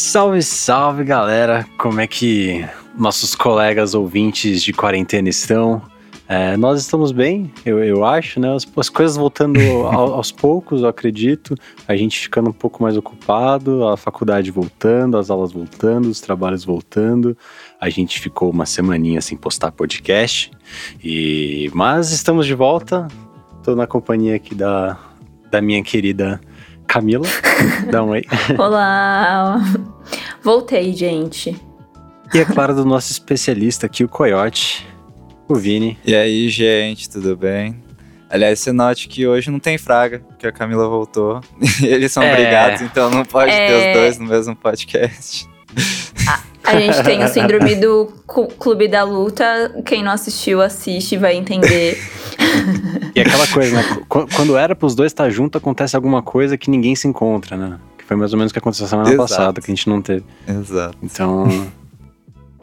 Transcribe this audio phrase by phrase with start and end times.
[0.00, 1.66] Salve, salve galera!
[1.76, 2.66] Como é que
[2.98, 5.82] nossos colegas ouvintes de quarentena estão?
[6.26, 8.52] É, nós estamos bem, eu, eu acho, né?
[8.52, 11.54] As, as coisas voltando ao, aos poucos, eu acredito.
[11.86, 16.64] A gente ficando um pouco mais ocupado, a faculdade voltando, as aulas voltando, os trabalhos
[16.64, 17.36] voltando.
[17.78, 20.50] A gente ficou uma semaninha sem postar podcast.
[21.04, 23.06] E mas estamos de volta.
[23.58, 24.98] Estou na companhia aqui da,
[25.50, 26.40] da minha querida
[26.92, 27.26] Camila.
[27.90, 28.24] Dá um oi.
[28.58, 29.60] Olá!
[30.42, 31.56] Voltei, gente.
[32.34, 34.90] E é claro, do nosso especialista aqui, o Coyote
[35.50, 35.98] o Vini.
[36.04, 37.82] E aí, gente, tudo bem?
[38.28, 41.40] Aliás, você note que hoje não tem Fraga, porque a Camila voltou.
[41.82, 42.32] Eles são é.
[42.32, 43.66] brigados, então não pode é...
[43.66, 45.49] ter os dois no mesmo podcast.
[46.64, 48.06] A, gente tem o síndrome do
[48.58, 49.82] Clube da Luta.
[49.84, 51.98] Quem não assistiu, assiste vai entender.
[53.12, 54.02] E aquela coisa, né?
[54.08, 57.78] Quando era pros dois estar junto, acontece alguma coisa que ninguém se encontra, né?
[57.98, 59.28] Que foi mais ou menos o que aconteceu semana Exato.
[59.28, 60.24] passada, que a gente não teve.
[60.46, 60.96] Exato.
[61.02, 61.48] Então,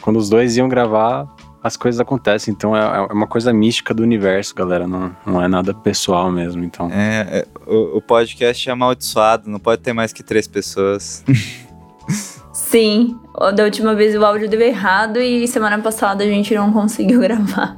[0.01, 1.27] quando os dois iam gravar,
[1.61, 2.53] as coisas acontecem.
[2.53, 4.87] Então é, é, uma coisa mística do universo, galera.
[4.87, 6.63] Não, não é nada pessoal mesmo.
[6.63, 6.89] Então.
[6.91, 11.23] É, é o, o podcast é amaldiçoado, não pode ter mais que três pessoas.
[12.69, 13.19] Sim,
[13.55, 17.77] da última vez o áudio deu errado e semana passada a gente não conseguiu gravar.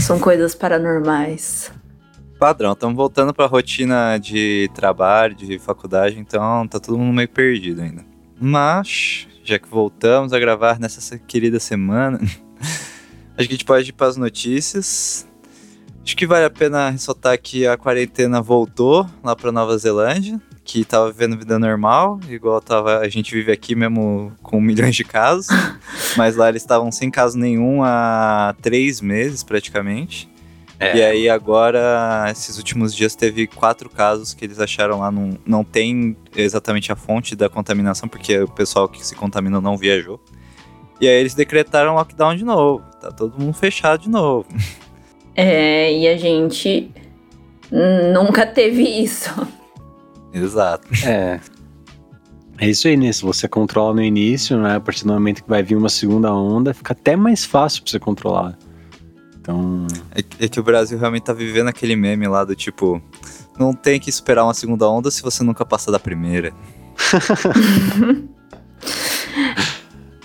[0.00, 1.72] São coisas paranormais.
[2.38, 7.28] Padrão, estamos voltando para a rotina de trabalho, de faculdade, então tá todo mundo meio
[7.28, 8.04] perdido ainda.
[8.38, 12.20] Mas, já que voltamos a gravar nessa querida semana,
[13.38, 15.26] Acho que a gente pode ir para as notícias.
[16.02, 20.80] Acho que vale a pena ressaltar que a quarentena voltou lá para Nova Zelândia, que
[20.80, 25.46] estava vivendo vida normal, igual tava, a gente vive aqui mesmo com milhões de casos.
[26.18, 30.28] mas lá eles estavam sem caso nenhum há três meses praticamente.
[30.78, 30.96] É.
[30.96, 35.64] E aí agora, esses últimos dias, teve quatro casos que eles acharam lá, não, não
[35.64, 40.20] tem exatamente a fonte da contaminação, porque o pessoal que se contaminou não viajou.
[41.00, 42.84] E aí eles decretaram lockdown de novo.
[43.00, 44.46] Tá todo mundo fechado de novo.
[45.34, 46.90] É, e a gente
[48.12, 49.30] nunca teve isso.
[50.36, 50.86] Exato.
[51.04, 51.40] É.
[52.58, 53.12] É isso aí?
[53.12, 54.76] Se você controla no início, né?
[54.76, 57.90] A partir do momento que vai vir uma segunda onda, fica até mais fácil pra
[57.90, 58.56] você controlar.
[59.38, 59.86] Então.
[60.14, 63.02] É, é que o Brasil realmente tá vivendo aquele meme lá do tipo.
[63.58, 66.52] Não tem que esperar uma segunda onda se você nunca passar da primeira.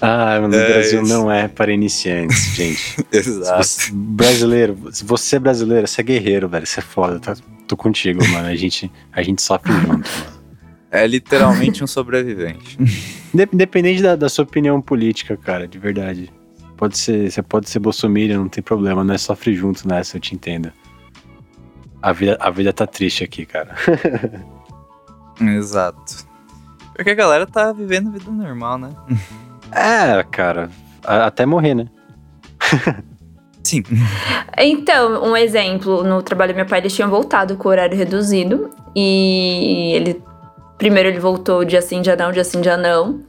[0.02, 1.14] Ah, o é Brasil isso.
[1.14, 3.06] não é para iniciantes, gente.
[3.12, 3.64] Exato.
[3.64, 4.76] Você, brasileiro,
[5.06, 6.66] você é brasileiro, você é guerreiro, velho.
[6.66, 7.20] Você é foda.
[7.20, 7.36] Tá,
[7.68, 8.48] tô contigo, mano.
[8.48, 10.04] A gente, a gente sofre junto, mano.
[10.94, 12.78] É literalmente um sobrevivente.
[13.34, 16.30] Independente da, da, sua opinião política, cara, de verdade.
[16.76, 20.20] Pode ser, você pode ser bolsominion, não tem problema, não é sofre junto nessa, eu
[20.20, 20.70] te entendo.
[22.02, 23.74] A vida, a vida tá triste aqui, cara.
[25.40, 26.28] Exato.
[26.94, 28.94] Porque a galera tá vivendo vida normal, né?
[29.72, 30.70] É, cara,
[31.04, 31.86] até morrer, né?
[33.64, 33.84] Sim.
[34.58, 38.70] Então, um exemplo, no trabalho do meu pai, eles tinham voltado com o horário reduzido.
[38.96, 40.22] E ele.
[40.78, 43.22] Primeiro ele voltou dia sim, dia não, dia sim, dia não.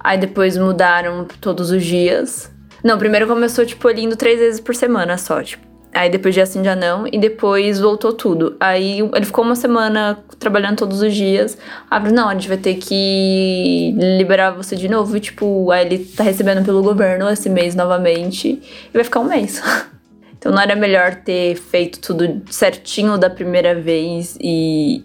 [0.00, 2.50] Aí depois mudaram todos os dias.
[2.82, 5.66] Não, primeiro começou, tipo, ele indo três vezes por semana só, tipo.
[5.96, 8.54] Aí depois de assim já não, e depois voltou tudo.
[8.60, 11.56] Aí ele ficou uma semana trabalhando todos os dias.
[11.90, 15.16] Ah, não, a gente vai ter que liberar você de novo.
[15.16, 18.60] E, tipo, aí ele tá recebendo pelo governo esse mês novamente.
[18.88, 19.62] E vai ficar um mês.
[20.38, 25.02] então não era melhor ter feito tudo certinho da primeira vez e.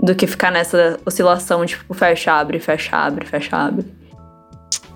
[0.00, 3.84] do que ficar nessa oscilação, tipo, fecha, abre, fecha, abre, fecha, abre.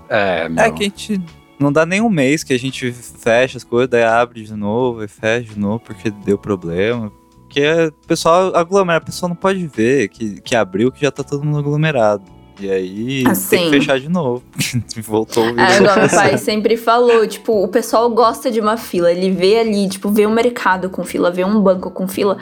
[0.09, 0.65] É, meu.
[0.65, 1.21] é que a gente
[1.59, 5.03] não dá nem um mês que a gente fecha as coisas, daí abre de novo
[5.03, 7.13] e fecha de novo porque deu problema.
[7.43, 11.25] Porque o pessoal aglomera, a pessoa não pode ver que, que abriu que já tá
[11.25, 12.23] todo mundo aglomerado.
[12.61, 14.43] E aí assim, tem que fechar de novo.
[15.03, 15.73] Voltou o vírus.
[15.73, 19.11] É, igual meu pai sempre falou, tipo, o pessoal gosta de uma fila.
[19.11, 22.39] Ele vê ali, tipo, vê um mercado com fila, vê um banco com fila.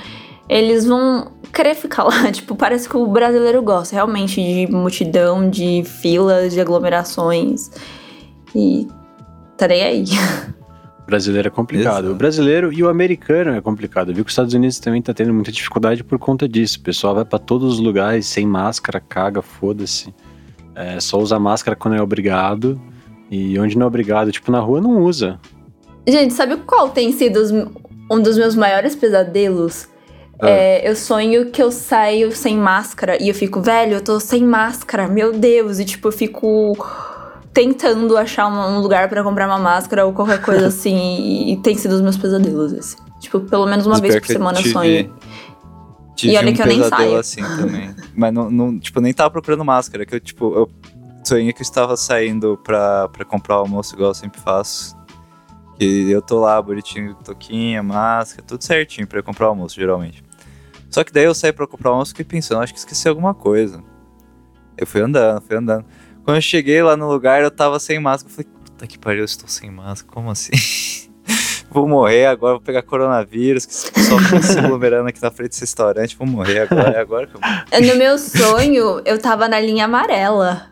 [0.49, 2.31] Eles vão querer ficar lá.
[2.33, 7.71] Tipo, parece que o brasileiro gosta realmente de multidão, de filas, de aglomerações.
[8.55, 8.87] E
[9.57, 10.05] tá nem aí.
[11.03, 12.05] O brasileiro é complicado.
[12.05, 12.13] Exato.
[12.13, 14.11] O brasileiro e o americano é complicado.
[14.11, 16.79] Eu vi que os Estados Unidos também tá tendo muita dificuldade por conta disso.
[16.79, 20.15] O pessoal vai para todos os lugares sem máscara, caga, foda-se.
[20.75, 22.81] É, só usa máscara quando é obrigado.
[23.31, 25.41] E onde não é obrigado, tipo, na rua não usa.
[26.07, 29.89] Gente, sabe qual tem sido os, um dos meus maiores pesadelos?
[30.41, 30.49] Ah.
[30.49, 34.45] É, eu sonho que eu saio sem máscara e eu fico, velho, eu tô sem
[34.45, 35.79] máscara, meu Deus.
[35.81, 36.77] E tipo, eu fico
[37.57, 41.51] tentando achar um lugar para comprar uma máscara ou qualquer coisa assim.
[41.51, 42.97] e tem sido os meus pesadelos esse.
[43.19, 45.17] Tipo, pelo menos uma vez por semana eu sonho.
[46.15, 47.17] Tive e olha um que eu nem saio.
[47.17, 47.95] assim também.
[48.15, 50.05] Mas não, não, tipo, nem tava procurando máscara.
[50.05, 50.71] Que eu, tipo, eu
[51.25, 54.95] sonhei que eu estava saindo pra, pra comprar o almoço, igual eu sempre faço.
[55.81, 60.23] E eu tô lá, bonitinho, toquinha, máscara, tudo certinho pra comprar o almoço, geralmente.
[60.91, 63.09] Só que daí eu saí pra comprar o almoço e fiquei pensando, acho que esqueci
[63.09, 63.83] alguma coisa.
[64.77, 65.87] Eu fui andando, fui andando.
[66.27, 68.33] Quando eu cheguei lá no lugar, eu tava sem máscara.
[68.33, 70.51] Eu falei, puta que pariu, eu estou sem máscara, como assim?
[71.71, 75.61] vou morrer agora, vou pegar coronavírus, que só fica se aglomerando aqui na frente desse
[75.61, 77.81] restaurante, vou morrer agora, é agora que eu.
[77.81, 80.67] No meu sonho, eu tava na linha amarela.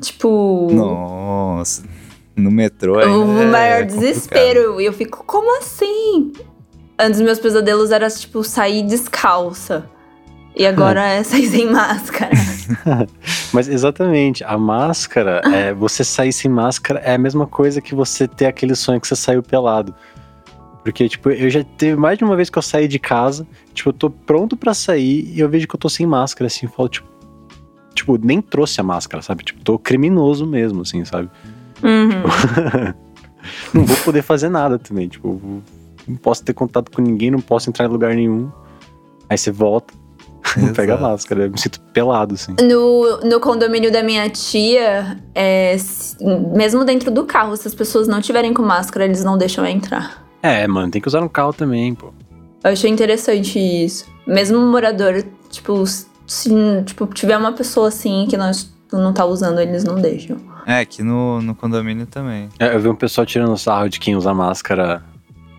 [0.00, 0.70] Tipo.
[0.72, 1.84] Nossa.
[2.34, 4.80] No metrô ainda O é maior desespero.
[4.80, 6.32] E eu fico, como assim?
[6.98, 9.86] Antes dos meus pesadelos era, tipo, sair descalça.
[10.56, 12.30] E agora é sair sem máscara.
[13.52, 18.28] Mas exatamente, a máscara, é, você sair sem máscara é a mesma coisa que você
[18.28, 19.94] ter aquele sonho que você saiu pelado.
[20.84, 23.88] Porque, tipo, eu já teve mais de uma vez que eu saí de casa, tipo,
[23.88, 26.72] eu tô pronto para sair e eu vejo que eu tô sem máscara, assim, eu
[26.72, 27.08] falo, tipo,
[27.94, 29.44] tipo, nem trouxe a máscara, sabe?
[29.44, 31.30] Tipo, tô criminoso mesmo, assim, sabe?
[31.82, 32.10] Uhum.
[32.10, 32.94] Tipo,
[33.72, 35.62] não vou poder fazer nada também, tipo,
[36.06, 38.52] não posso ter contato com ninguém, não posso entrar em lugar nenhum.
[39.28, 39.94] Aí você volta,
[40.74, 42.54] pega a máscara, eu me sinto pelado, assim.
[42.60, 45.76] No, no condomínio da minha tia, é,
[46.54, 50.24] mesmo dentro do carro, se as pessoas não tiverem com máscara, eles não deixam entrar.
[50.42, 52.12] É, mano, tem que usar no carro também, pô.
[52.62, 54.06] Eu achei interessante isso.
[54.26, 55.84] Mesmo um morador, tipo,
[56.26, 56.50] se
[56.84, 60.36] tipo, tiver uma pessoa assim que nós não tá usando, eles não deixam.
[60.66, 62.48] É, aqui no, no condomínio também.
[62.58, 65.02] É, eu vi um pessoal tirando sarro de quem usa máscara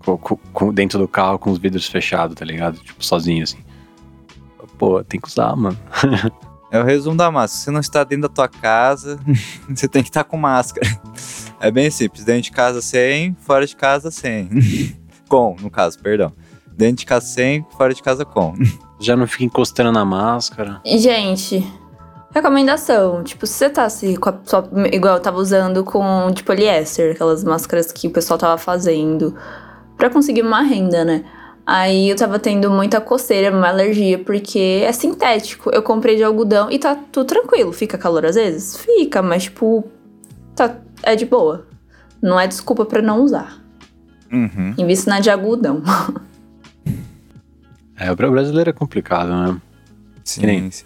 [0.04, 0.16] com,
[0.52, 2.78] com, dentro do carro com os vidros fechados, tá ligado?
[2.78, 3.58] Tipo, sozinho, assim.
[4.78, 5.78] Pô, tem que usar, mano.
[6.68, 7.48] É o resumo da máscara.
[7.48, 9.18] Se você não está dentro da tua casa,
[9.68, 10.86] você tem que estar com máscara.
[11.60, 12.24] É bem simples.
[12.24, 14.50] Dentro de casa sem, fora de casa sem.
[15.28, 16.32] com, no caso, perdão.
[16.66, 18.54] Dentro de casa sem, fora de casa com.
[18.98, 20.80] Já não fica encostando na máscara.
[20.84, 21.64] Gente,
[22.34, 23.22] recomendação.
[23.22, 27.12] Tipo, se você tá assim, com a, só, igual eu tava usando com de poliéster,
[27.12, 29.34] aquelas máscaras que o pessoal tava fazendo,
[29.96, 31.24] para conseguir uma renda, né?
[31.66, 35.68] Aí eu tava tendo muita coceira, uma alergia, porque é sintético.
[35.70, 37.72] Eu comprei de algodão e tá tudo tranquilo.
[37.72, 38.76] Fica calor às vezes?
[38.76, 39.84] Fica, mas tipo,
[40.54, 41.66] tá, é de boa.
[42.22, 43.60] Não é desculpa para não usar.
[44.32, 44.74] Uhum.
[44.78, 45.82] Invista na de algodão.
[47.98, 49.58] É, o brasileiro é complicado, né?
[50.22, 50.84] Sim, nem, sim.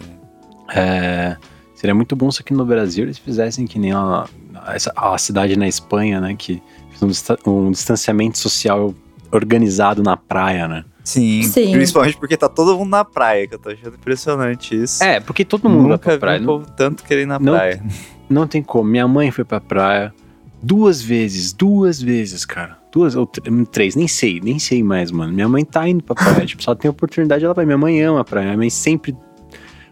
[0.73, 1.35] É,
[1.75, 4.25] seria muito bom se aqui no Brasil eles fizessem que nem a,
[4.55, 6.35] a, a cidade na Espanha, né?
[6.37, 8.95] Que fez um, um distanciamento social
[9.31, 10.85] organizado na praia, né?
[11.03, 15.03] Sim, Sim, principalmente porque tá todo mundo na praia, que eu tô achando impressionante isso.
[15.03, 16.39] É, porque todo mundo Nunca vai pra praia.
[16.39, 17.83] Vi um povo tanto querer ir na não, praia.
[18.29, 18.89] Não tem como.
[18.89, 20.13] Minha mãe foi pra praia
[20.61, 22.77] duas vezes, duas vezes, cara.
[22.91, 25.33] Duas ou três, nem sei, nem sei mais, mano.
[25.33, 27.65] Minha mãe tá indo pra praia, tipo, só tem oportunidade, ela vai.
[27.65, 29.15] Minha mãe ama a praia, minha mãe sempre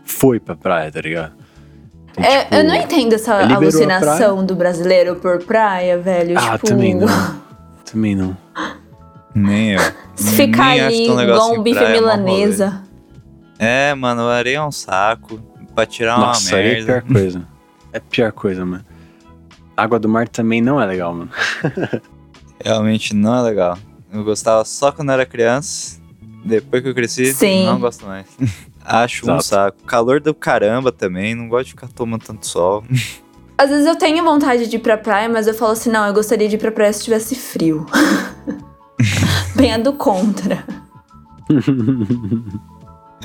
[0.04, 1.34] foi pra praia, tá ligado?
[2.12, 6.38] Então, é, tipo, eu não entendo essa alucinação do brasileiro por praia, velho.
[6.38, 6.68] Ah, tipo...
[6.68, 7.08] também não.
[7.90, 8.38] também não.
[9.34, 9.80] Nem eu.
[10.16, 12.84] Se ficar ali igual um bife milanesa.
[13.58, 15.40] É, mano, areia é um saco.
[15.76, 16.92] Pra tirar Nossa, uma merda.
[16.94, 17.48] é a pior coisa.
[17.94, 18.86] É a pior coisa, mano.
[19.78, 21.30] água do mar também não é legal, mano.
[22.64, 23.78] Realmente não é legal.
[24.12, 26.00] Eu gostava só quando era criança.
[26.44, 27.66] Depois que eu cresci, Sim.
[27.66, 28.26] não gosto mais.
[28.84, 29.38] Acho Exato.
[29.38, 29.84] um saco.
[29.86, 31.36] Calor do caramba também.
[31.36, 32.84] Não gosto de ficar tomando tanto sol.
[33.58, 36.14] Às vezes eu tenho vontade de ir pra praia, mas eu falo assim: não, eu
[36.14, 37.86] gostaria de ir pra praia se tivesse frio.
[39.56, 40.64] Bem a do contra.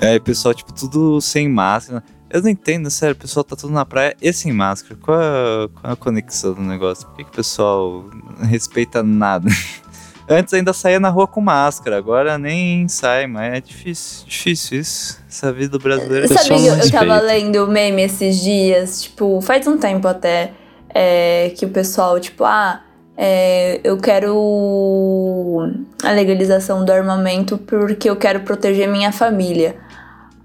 [0.00, 2.02] é, pessoal, tipo, tudo sem máscara.
[2.30, 4.98] Eu não entendo, sério, o pessoal tá tudo na praia e sem máscara.
[5.00, 7.06] Qual é, qual é a conexão do negócio?
[7.06, 8.04] Por que, que o pessoal
[8.38, 9.48] não respeita nada?
[10.28, 15.20] Antes ainda saía na rua com máscara, agora nem sai, mas é difícil, difícil isso.
[15.28, 16.26] Essa vida brasileira.
[16.26, 20.52] Sabe que eu, eu tava lendo meme esses dias, tipo, faz um tempo até,
[20.88, 22.82] é, que o pessoal, tipo, ah,
[23.16, 25.70] é, eu quero
[26.02, 29.76] a legalização do armamento porque eu quero proteger minha família.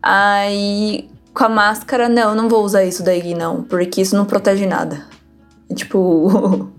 [0.01, 4.65] Aí, com a máscara, não, não vou usar isso daí, não, porque isso não protege
[4.65, 5.05] nada.
[5.73, 6.71] Tipo,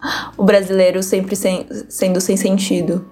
[0.36, 3.04] o brasileiro sempre sem, sendo sem sentido.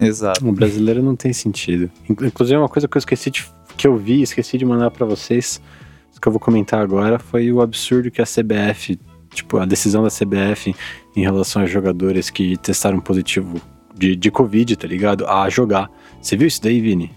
[0.00, 0.46] Exato.
[0.46, 1.90] O brasileiro não tem sentido.
[2.08, 5.60] Inclusive, uma coisa que eu esqueci de, que eu vi, esqueci de mandar para vocês,
[6.20, 8.98] que eu vou comentar agora, foi o absurdo que a CBF
[9.32, 10.74] tipo, a decisão da CBF
[11.16, 13.60] em relação a jogadores que testaram positivo
[13.94, 15.26] de, de Covid, tá ligado?
[15.26, 15.90] A jogar.
[16.20, 17.10] Você viu isso daí, Vini?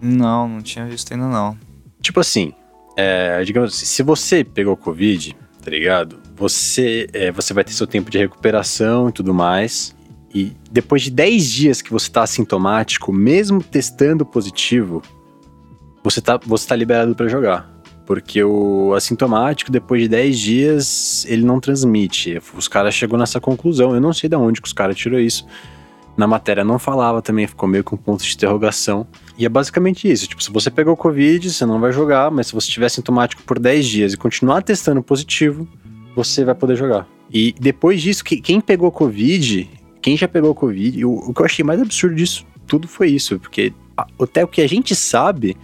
[0.00, 1.56] Não, não tinha visto ainda não.
[2.00, 2.52] Tipo assim,
[2.96, 6.18] é, digamos assim, se você pegou Covid, tá ligado?
[6.36, 9.94] Você, é, você vai ter seu tempo de recuperação e tudo mais.
[10.34, 15.02] E depois de 10 dias que você tá assintomático, mesmo testando positivo,
[16.02, 17.77] você tá, você tá liberado para jogar.
[18.08, 22.40] Porque o assintomático, depois de 10 dias, ele não transmite.
[22.56, 23.94] Os caras chegou nessa conclusão.
[23.94, 25.44] Eu não sei de onde que os caras tirou isso.
[26.16, 29.06] Na matéria não falava também, ficou meio com ponto de interrogação.
[29.36, 30.26] E é basicamente isso.
[30.26, 33.58] Tipo, se você pegou Covid, você não vai jogar, mas se você tiver sintomático por
[33.58, 35.68] 10 dias e continuar testando positivo,
[36.16, 37.06] você vai poder jogar.
[37.30, 39.68] E depois disso, quem pegou Covid,
[40.00, 43.38] quem já pegou Covid, o, o que eu achei mais absurdo disso tudo foi isso,
[43.38, 43.72] porque
[44.18, 45.56] até o que a gente sabe,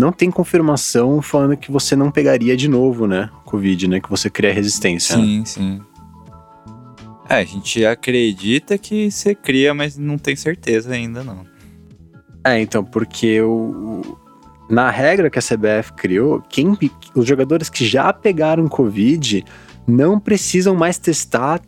[0.00, 3.30] não tem confirmação falando que você não pegaria de novo, né?
[3.44, 4.00] Covid, né?
[4.00, 5.16] Que você cria resistência.
[5.16, 5.44] Sim, né?
[5.44, 5.80] sim.
[7.28, 11.44] É, a gente acredita que você cria, mas não tem certeza ainda, não.
[12.42, 14.18] É, então, porque o,
[14.68, 16.76] na regra que a CBF criou, quem,
[17.14, 19.44] os jogadores que já pegaram Covid
[19.86, 21.60] não precisam mais testar,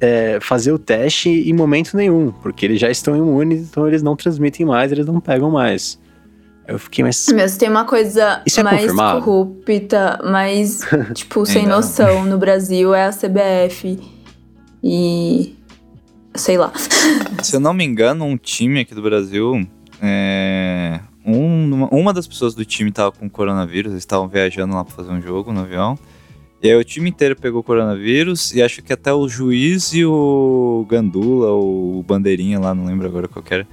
[0.00, 4.14] é, fazer o teste em momento nenhum, porque eles já estão imunes, então eles não
[4.14, 5.98] transmitem mais, eles não pegam mais.
[6.66, 7.26] Eu fiquei mais.
[7.34, 9.22] Mas tem uma coisa Isso é mais confirmado?
[9.22, 10.80] corrupta, mais,
[11.14, 13.98] tipo, sem noção no Brasil é a CBF.
[14.82, 15.56] E.
[16.34, 16.72] Sei lá.
[17.42, 19.66] Se eu não me engano, um time aqui do Brasil.
[20.02, 24.94] É, um, uma das pessoas do time tava com coronavírus, eles estavam viajando lá pra
[24.94, 25.98] fazer um jogo no avião.
[26.62, 30.86] E aí o time inteiro pegou coronavírus e acho que até o juiz e o
[30.88, 33.66] Gandula, o Bandeirinha lá, não lembro agora qual que era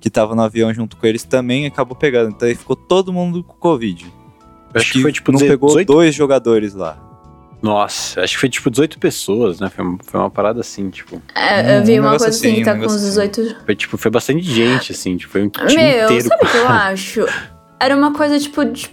[0.00, 2.30] que tava no avião junto com eles também acabou pegando.
[2.30, 4.06] Então aí ficou todo mundo com Covid.
[4.74, 5.52] Acho, acho que, foi tipo não 18...
[5.52, 7.10] pegou dois jogadores lá.
[7.62, 9.68] Nossa, acho que foi tipo 18 pessoas, né?
[9.68, 11.20] Foi, foi uma parada assim, tipo.
[11.34, 13.40] É, eu vi um uma coisa assim, que tá um com uns 18.
[13.40, 13.56] Assim.
[13.66, 16.28] Foi tipo, foi bastante gente, assim, tipo, foi um time Meu, inteiro.
[16.28, 17.26] sabe o que eu acho?
[17.78, 18.90] Era uma coisa, tipo, de,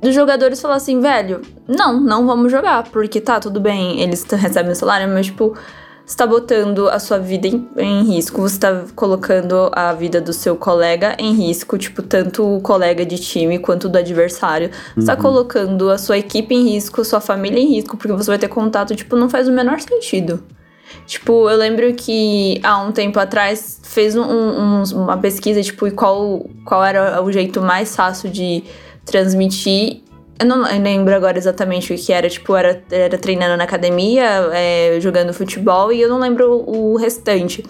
[0.00, 4.72] dos jogadores falar assim, velho, não, não vamos jogar, porque tá, tudo bem, eles recebem
[4.72, 5.54] o salário, mas, tipo,
[6.08, 10.56] está botando a sua vida em, em risco, você está colocando a vida do seu
[10.56, 14.70] colega em risco, tipo, tanto o colega de time quanto do adversário.
[14.94, 15.20] Você está uhum.
[15.20, 18.96] colocando a sua equipe em risco, sua família em risco, porque você vai ter contato,
[18.96, 20.42] tipo, não faz o menor sentido.
[21.06, 26.46] Tipo, eu lembro que há um tempo atrás fez um, um, uma pesquisa, tipo, qual,
[26.64, 28.64] qual era o jeito mais fácil de
[29.04, 30.02] transmitir
[30.38, 32.28] eu não lembro agora exatamente o que era.
[32.28, 37.64] Tipo, era, era treinando na academia, é, jogando futebol, e eu não lembro o, restante.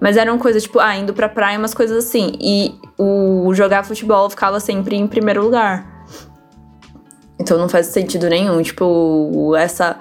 [0.00, 2.32] Mas eram coisas, tipo, ah, indo pra praia, umas coisas assim.
[2.40, 6.06] E o jogar futebol ficava sempre em primeiro lugar.
[7.38, 8.62] Então não faz sentido nenhum.
[8.62, 9.98] Tipo, essa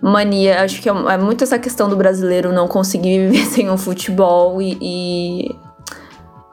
[0.00, 0.62] mania.
[0.62, 4.62] Acho que é, é muito essa questão do brasileiro não conseguir viver sem o futebol
[4.62, 5.56] e, e.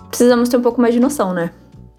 [0.08, 1.52] Precisamos ter um pouco mais de noção, né?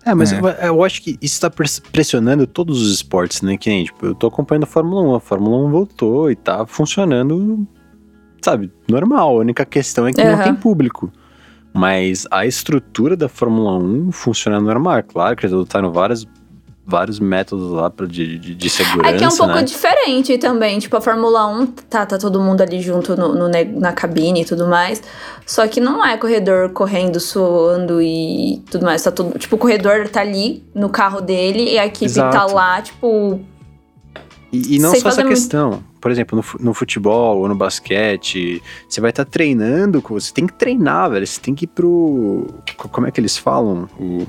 [0.05, 0.41] É, mas é.
[0.41, 1.51] Eu, eu, acho que isso tá
[1.93, 3.57] pressionando todos os esportes, né?
[3.57, 6.67] Que nem, tipo, eu tô acompanhando a Fórmula 1, a Fórmula 1 voltou e tá
[6.67, 7.67] funcionando,
[8.43, 9.37] sabe, normal.
[9.37, 10.37] A única questão é que uhum.
[10.37, 11.13] não tem público.
[11.73, 15.03] Mas a estrutura da Fórmula 1 funciona normal.
[15.05, 16.27] Claro que eles adotaram várias
[16.91, 19.15] vários métodos lá pra, de, de, de segurança.
[19.15, 19.63] É que é um pouco né?
[19.63, 20.79] diferente também.
[20.79, 24.45] Tipo, a Fórmula 1 tá, tá todo mundo ali junto no, no, na cabine e
[24.45, 25.01] tudo mais.
[25.47, 29.03] Só que não é corredor correndo, suando e tudo mais.
[29.03, 32.37] Tá tudo, tipo, o corredor tá ali no carro dele e a equipe tá Exato.
[32.37, 33.41] tá lá, tipo.
[34.53, 35.71] E, e não só essa questão.
[35.71, 35.85] Muito.
[36.01, 40.47] Por exemplo, no, no, futebol ou no basquete, você vai estar tá treinando, você tem
[40.47, 41.27] que treinar, velho.
[41.27, 42.47] Você tem que ir pro.
[42.77, 43.89] Como é que eles falam?
[43.99, 44.27] O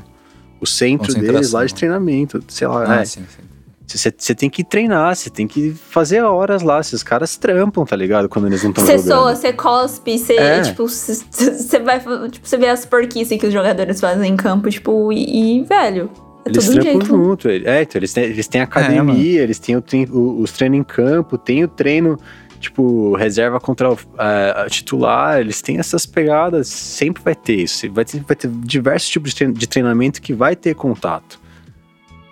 [0.62, 2.86] o centro deles lá de treinamento, sei lá.
[2.88, 3.06] Ah, é.
[3.06, 3.44] sim, sim.
[3.88, 6.80] Você tem que treinar, você tem que fazer horas lá.
[6.80, 8.30] Esses caras trampam, tá ligado?
[8.30, 9.01] Quando eles não estão jogando.
[9.01, 10.62] Você soa, você cospe, você, é.
[10.62, 12.00] tipo, você vai,
[12.30, 16.10] tipo, você vê as porquices que os jogadores fazem em campo, tipo, e, e velho,
[16.46, 17.50] é eles trampam junto.
[17.50, 20.84] É, então, eles têm, eles têm academia, é, eles têm o, o, os treinos em
[20.84, 22.18] campo, tem o treino
[22.62, 27.91] tipo, reserva contra o uh, titular, eles têm essas pegadas, sempre vai ter isso.
[27.91, 31.41] Vai ter, vai ter diversos tipos de treinamento que vai ter contato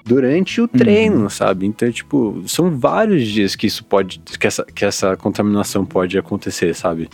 [0.09, 0.67] durante o uhum.
[0.69, 1.29] treino, uhum.
[1.29, 1.67] sabe?
[1.67, 6.73] Então, tipo, são vários dias que isso pode, que essa, que essa contaminação pode acontecer,
[6.73, 7.09] sabe?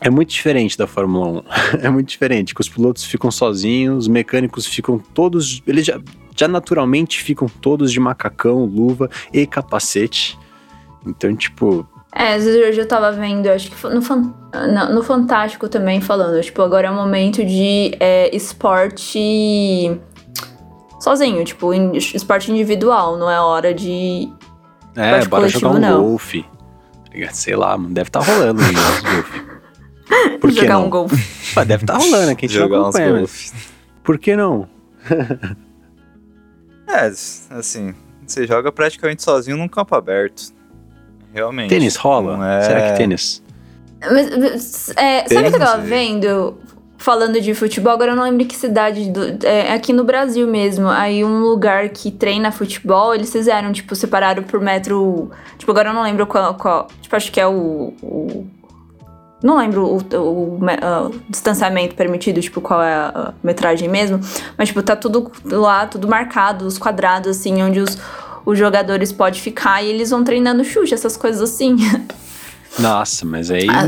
[0.00, 1.42] É muito diferente da Fórmula
[1.80, 1.82] 1.
[1.82, 6.00] é muito diferente, que os pilotos ficam sozinhos, os mecânicos ficam todos, eles já,
[6.36, 10.38] já naturalmente ficam todos de macacão, luva e capacete.
[11.04, 16.40] Então, tipo, é, hoje eu tava vendo, acho que no, no, no Fantástico também falando,
[16.42, 20.00] tipo, agora é o momento de é, esporte
[21.00, 24.28] sozinho, tipo, esporte individual, não é hora de.
[24.96, 26.02] É, bora jogar um não.
[26.02, 26.44] golfe.
[27.32, 30.38] Sei lá, deve estar tá rolando um golfe.
[30.40, 30.86] Por que jogar não?
[30.86, 31.16] um golfe.
[31.66, 33.54] deve estar tá rolando, aqui a gente jogar acompanha, mas...
[34.02, 34.68] Por que não?
[36.88, 37.06] é,
[37.50, 37.94] assim,
[38.26, 40.57] você joga praticamente sozinho num campo aberto.
[41.32, 41.70] Realmente.
[41.70, 42.46] Tênis rola?
[42.48, 42.62] É...
[42.62, 43.42] Será que tênis?
[44.00, 46.56] Mas, é, sabe o que eu tava vendo?
[46.98, 50.88] falando de futebol, agora eu não lembro que cidade, do, é aqui no Brasil mesmo.
[50.88, 55.30] Aí um lugar que treina futebol, eles fizeram, tipo, separaram por metro.
[55.56, 56.54] Tipo, agora eu não lembro qual.
[56.54, 57.94] qual tipo, acho que é o.
[58.02, 58.46] o
[59.40, 64.18] não lembro o, o, o, distanciamento permitido, tipo, qual é a metragem mesmo.
[64.56, 67.96] Mas, tipo, tá tudo lá, tudo marcado, os quadrados, assim, onde os,
[68.44, 71.76] os jogadores podem ficar e eles vão treinando chute, essas coisas assim.
[72.78, 73.86] Nossa, mas aí ah,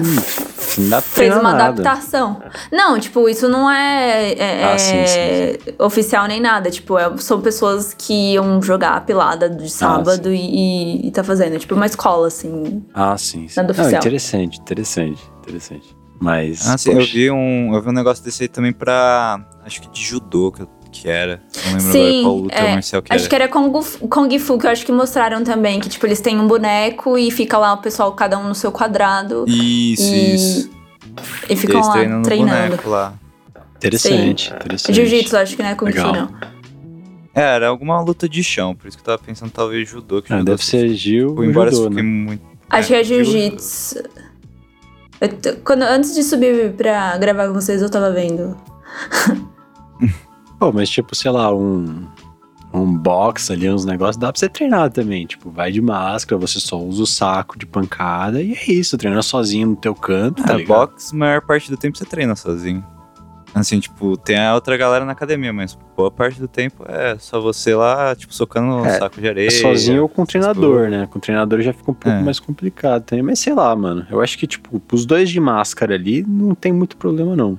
[0.79, 1.65] não dá fez uma nada.
[1.69, 2.43] adaptação.
[2.73, 5.75] Não, tipo, isso não é, é, ah, sim, sim, sim.
[5.79, 6.71] oficial nem nada.
[6.71, 11.11] Tipo, é, são pessoas que iam jogar a pelada de ah, sábado ah, e, e
[11.13, 11.59] tá fazendo.
[11.59, 12.85] Tipo, uma escola, assim.
[12.93, 13.47] Ah, sim.
[13.47, 13.55] sim.
[13.57, 13.93] Nada oficial.
[13.93, 15.97] Não, interessante, interessante, interessante.
[16.19, 16.69] Mas.
[16.69, 19.41] Ah, sim, eu vi, um, eu vi um negócio desse aí também pra.
[19.65, 21.41] Acho que de judô, que eu que era.
[21.65, 23.21] Não lembro Sim, qual luta é, marcial que acho era.
[23.21, 25.81] Acho que era Kung, Kung Fu, que eu acho que mostraram também.
[25.81, 28.73] Que, tipo, eles têm um boneco e fica lá o pessoal, cada um no seu
[28.73, 29.45] quadrado.
[29.47, 30.71] Isso, e, isso.
[31.49, 32.25] E ficam lá treinando.
[32.25, 32.91] treinando.
[32.91, 33.15] lá.
[33.77, 34.55] Interessante, Sim.
[34.57, 34.95] interessante.
[34.95, 36.15] Jiu-jitsu, acho que não é Kung Legal.
[36.15, 36.61] Fu, não.
[37.35, 40.21] É, era alguma luta de chão, por isso que eu tava pensando talvez judô.
[40.21, 42.03] Que ah, judô deve ser Gil ou embora judô, né?
[42.03, 42.43] muito...
[42.69, 44.03] Acho que é jiu-jitsu.
[45.65, 48.57] Quando, antes de subir pra gravar com vocês, eu tava vendo.
[50.61, 52.07] Pô, mas tipo, sei lá, um,
[52.71, 55.25] um box ali, uns negócios, dá pra você treinar também.
[55.25, 59.23] Tipo, vai de máscara, você só usa o saco de pancada e é isso, treina
[59.23, 60.77] sozinho no teu canto, tá é, ligado?
[60.77, 62.85] box, maior parte do tempo você treina sozinho.
[63.55, 67.41] Assim, tipo, tem a outra galera na academia, mas boa parte do tempo é só
[67.41, 69.49] você lá, tipo, socando é, saco de areia.
[69.49, 71.09] É sozinho ou com o treinador, né?
[71.11, 72.23] Com o treinador já fica um pouco é.
[72.23, 73.25] mais complicado também.
[73.25, 74.07] Mas sei lá, mano.
[74.11, 77.59] Eu acho que, tipo, os dois de máscara ali não tem muito problema, não.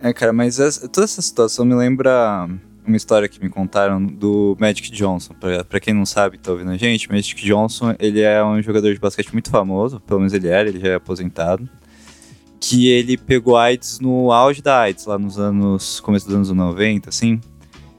[0.00, 2.48] É, cara, mas essa, toda essa situação me lembra
[2.86, 5.34] uma história que me contaram do Magic Johnson.
[5.34, 8.92] Pra, pra quem não sabe, tá ouvindo a gente, Magic Johnson, ele é um jogador
[8.92, 11.68] de basquete muito famoso, pelo menos ele era, ele já é aposentado.
[12.60, 16.00] Que ele pegou AIDS no auge da AIDS, lá nos anos.
[16.00, 17.40] começo dos anos 90, assim.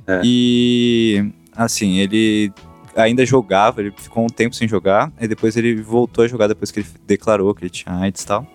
[0.06, 0.22] É.
[0.24, 1.32] E.
[1.56, 2.52] Assim, ele
[2.96, 6.72] ainda jogava, ele ficou um tempo sem jogar, e depois ele voltou a jogar depois
[6.72, 8.48] que ele declarou que ele tinha AIDS e tal.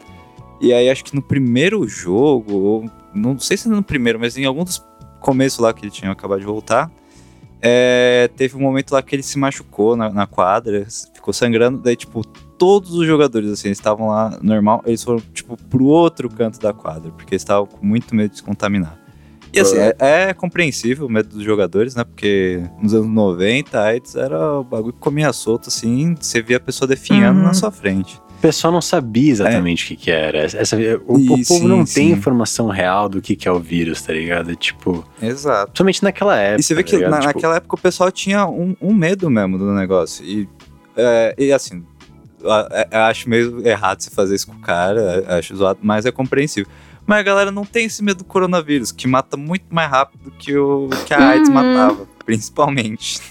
[0.61, 4.65] E aí acho que no primeiro jogo, não sei se no primeiro, mas em algum
[4.65, 4.85] dos
[5.21, 6.91] começos lá que ele tinha acabado de voltar,
[7.63, 11.97] é, teve um momento lá que ele se machucou na, na, quadra, ficou sangrando, daí,
[11.97, 12.23] tipo,
[12.59, 17.11] todos os jogadores, assim, estavam lá normal, eles foram, tipo, pro outro canto da quadra,
[17.13, 18.99] porque eles estavam com muito medo de se contaminar.
[19.51, 22.03] E assim, é, é, compreensível o medo dos jogadores, né?
[22.03, 26.57] Porque nos anos 90, a AIDS era o bagulho que comia solto, assim, você via
[26.57, 27.47] a pessoa definhando uhum.
[27.47, 29.85] na sua frente pessoal não sabia exatamente é.
[29.85, 30.39] o que, que era.
[30.41, 31.95] Essa, o, e, o povo sim, não sim.
[31.95, 34.55] tem informação real do que, que é o vírus, tá ligado?
[34.55, 35.03] Tipo.
[35.23, 35.69] Exato.
[35.69, 36.61] Principalmente naquela época.
[36.61, 39.31] E você vê tá que na, tipo, naquela época o pessoal tinha um, um medo
[39.31, 40.23] mesmo do negócio.
[40.23, 40.47] E,
[40.95, 41.83] é, e assim,
[42.43, 46.71] eu acho meio errado se fazer isso com o cara, acho zoado, mas é compreensível.
[47.07, 50.55] Mas a galera não tem esse medo do coronavírus, que mata muito mais rápido que,
[50.55, 51.55] o, que a AIDS uhum.
[51.55, 53.23] matava, principalmente.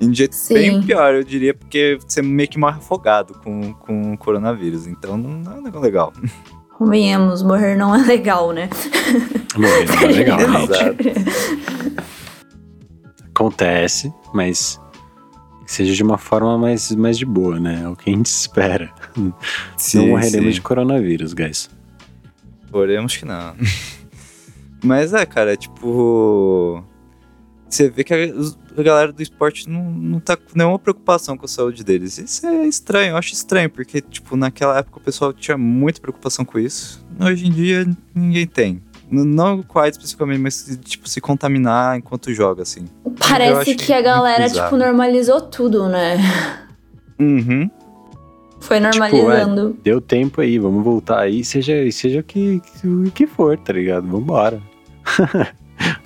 [0.00, 0.54] Em um jeito Sim.
[0.54, 4.86] bem pior, eu diria, porque você meio que morre afogado com, com o coronavírus.
[4.86, 6.12] Então não é um negócio legal.
[6.76, 8.68] Convenhamos, morrer não é legal, né?
[9.56, 11.14] Morrer não é legal, realmente.
[13.30, 14.80] Acontece, mas
[15.64, 17.82] que seja de uma forma mais, mais de boa, né?
[17.84, 18.92] É o que a gente espera.
[19.78, 20.54] Sim, não morreremos sim.
[20.54, 21.70] de coronavírus, guys.
[22.72, 23.54] Oremos que não.
[24.82, 26.84] Mas é, cara, tipo
[27.74, 28.18] você vê que a,
[28.76, 32.18] a, galera do esporte não, não tá com nenhuma preocupação com a saúde deles.
[32.18, 36.44] Isso é estranho, eu acho estranho, porque, tipo, naquela época o pessoal tinha muita preocupação
[36.44, 37.04] com isso.
[37.20, 38.82] Hoje em dia, ninguém tem.
[39.10, 42.86] Não com AIDS especificamente, mas, tipo, se contaminar enquanto joga, assim.
[43.18, 46.16] Parece que a galera, tipo, normalizou tudo, né?
[47.18, 47.70] Uhum.
[48.60, 49.68] Foi normalizando.
[49.68, 53.58] Tipo, é, deu tempo aí, vamos voltar aí, seja, seja o que, que, que for,
[53.58, 54.06] tá ligado?
[54.06, 54.60] Vambora.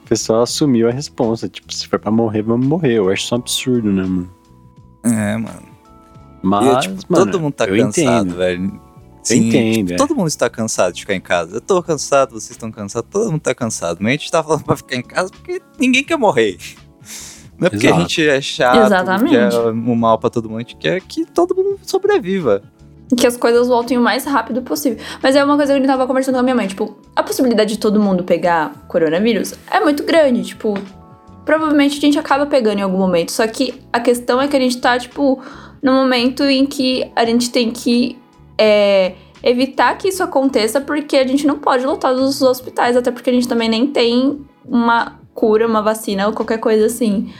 [0.09, 1.51] o pessoal assumiu a responsa.
[1.51, 2.95] Tipo, se for pra morrer, vamos morrer.
[2.95, 4.31] Eu acho isso um absurdo, né, mano?
[5.05, 5.69] É, mano.
[6.43, 8.37] Mas, e, tipo, mano, todo mundo tá cansado, entendo.
[8.37, 8.81] velho.
[9.23, 9.89] Sim, entendo.
[9.89, 9.97] Tipo, é.
[9.97, 11.57] Todo mundo está cansado de ficar em casa.
[11.57, 13.99] Eu tô cansado, vocês estão cansados, todo mundo tá cansado.
[14.01, 16.57] Mas a gente tá falando pra ficar em casa porque ninguém quer morrer.
[17.59, 18.01] Não é porque Exato.
[18.01, 19.31] a gente é chato, Exatamente.
[19.31, 22.63] que é um mal pra todo mundo, a gente quer que todo mundo sobreviva
[23.17, 24.99] que as coisas voltem o mais rápido possível.
[25.23, 27.75] Mas é uma coisa que eu tava conversando com a minha mãe, tipo, a possibilidade
[27.75, 30.75] de todo mundo pegar coronavírus é muito grande, tipo,
[31.45, 34.61] provavelmente a gente acaba pegando em algum momento, só que a questão é que a
[34.61, 35.41] gente tá, tipo,
[35.83, 38.19] no momento em que a gente tem que
[38.59, 43.31] é, evitar que isso aconteça, porque a gente não pode lotar os hospitais, até porque
[43.31, 47.33] a gente também nem tem uma cura, uma vacina ou qualquer coisa assim,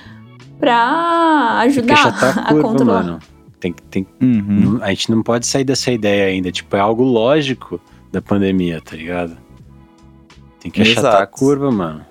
[0.59, 3.03] pra ajudar tá a, a controlar.
[3.03, 3.19] Mano.
[3.61, 4.79] Tem, tem, uhum.
[4.83, 6.51] A gente não pode sair dessa ideia ainda.
[6.53, 7.81] Tipo, é algo lógico
[8.13, 9.37] da pandemia, tá ligado?
[10.61, 11.23] Tem que achatar Exato.
[11.23, 12.07] a curva, mano.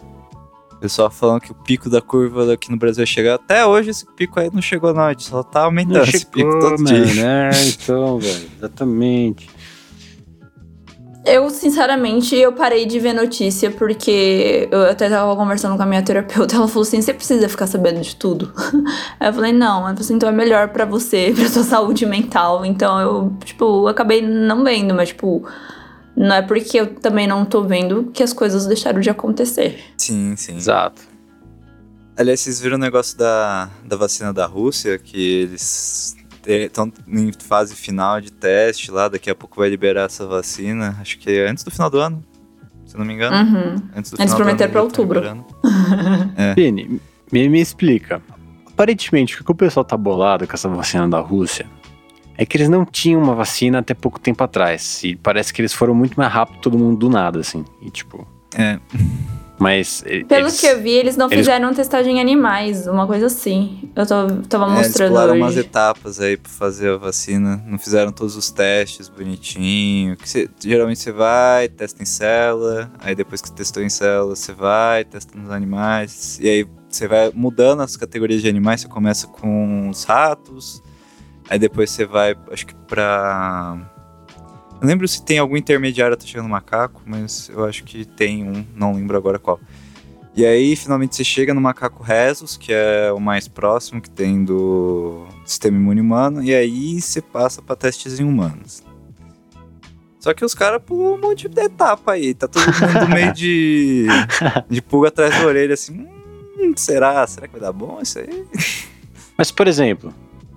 [0.72, 3.36] O pessoal falando que o pico da curva aqui no Brasil ia chegar.
[3.36, 5.04] Até hoje esse pico aí não chegou, não.
[5.04, 7.06] A gente só tá aumentando Não esse chegou, pico todo mano.
[7.06, 7.26] dia.
[7.26, 8.48] É, então, velho.
[8.58, 9.50] Exatamente.
[11.28, 16.02] Eu, sinceramente, eu parei de ver notícia porque eu até tava conversando com a minha
[16.02, 16.56] terapeuta.
[16.56, 18.54] Ela falou assim: você precisa ficar sabendo de tudo.
[19.20, 19.80] Aí eu falei: não.
[19.80, 22.66] Ela falou assim: então é melhor pra você, pra sua saúde mental.
[22.66, 25.46] Então eu, tipo, acabei não vendo, mas, tipo,
[26.16, 29.84] não é porque eu também não tô vendo que as coisas deixaram de acontecer.
[29.98, 30.56] Sim, sim.
[30.56, 31.02] Exato.
[32.16, 36.16] Aliás, vocês viram o negócio da, da vacina da Rússia, que eles
[36.48, 41.18] estão em fase final de teste lá, daqui a pouco vai liberar essa vacina, acho
[41.20, 42.24] que é antes do final do ano,
[42.86, 43.36] se eu não me engano.
[43.36, 43.76] Uhum.
[43.96, 45.20] Antes do Eles final do prometeram ano pra já tá outubro.
[45.20, 45.46] liberando.
[46.56, 48.22] Vini, me, me explica.
[48.68, 51.66] Aparentemente, o que o pessoal tá bolado com essa vacina da Rússia
[52.38, 55.04] é que eles não tinham uma vacina até pouco tempo atrás.
[55.04, 57.66] E parece que eles foram muito mais rápido, todo mundo do nada, assim.
[57.82, 58.28] E tipo.
[58.56, 58.80] É.
[59.60, 60.04] Mas.
[60.28, 63.90] Pelo eles, que eu vi, eles não eles- fizeram testagem em animais, uma coisa assim.
[63.96, 65.42] Eu tô, tava É, eles mostrando pularam hoje.
[65.42, 67.64] umas etapas aí pra fazer a vacina.
[67.66, 70.16] Não fizeram todos os testes bonitinho.
[70.16, 72.92] Que cê- geralmente você vai, testa em célula.
[73.00, 76.38] Aí depois que testou em célula, você vai, testa nos animais.
[76.40, 78.82] E aí você vai mudando as categorias de animais.
[78.82, 80.84] Você começa com os ratos.
[81.50, 83.78] Aí depois você vai, acho que pra.
[84.82, 88.44] Não lembro se tem algum intermediário até chegando no macaco, mas eu acho que tem
[88.48, 89.60] um, não lembro agora qual.
[90.36, 94.44] E aí, finalmente, você chega no macaco Rhesus, que é o mais próximo que tem
[94.44, 98.84] do sistema imune humano, e aí você passa pra testes em humanos.
[100.20, 104.06] Só que os caras pulam um monte de etapa aí, tá todo mundo meio de,
[104.70, 106.08] de pulga atrás da orelha, assim,
[106.60, 107.26] hum, será?
[107.26, 108.46] Será que vai dar bom isso aí?
[109.36, 110.14] Mas, por exemplo,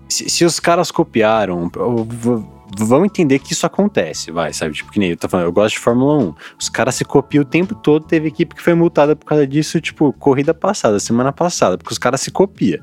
[0.09, 2.45] se, se os caras copiaram, v-
[2.79, 4.75] vamos entender que isso acontece, vai, sabe?
[4.75, 6.35] Tipo, que nem eu tô falando, eu gosto de Fórmula 1.
[6.59, 9.81] Os caras se copiam o tempo todo, teve equipe que foi multada por causa disso,
[9.81, 12.81] tipo, corrida passada, semana passada, porque os caras se copiam.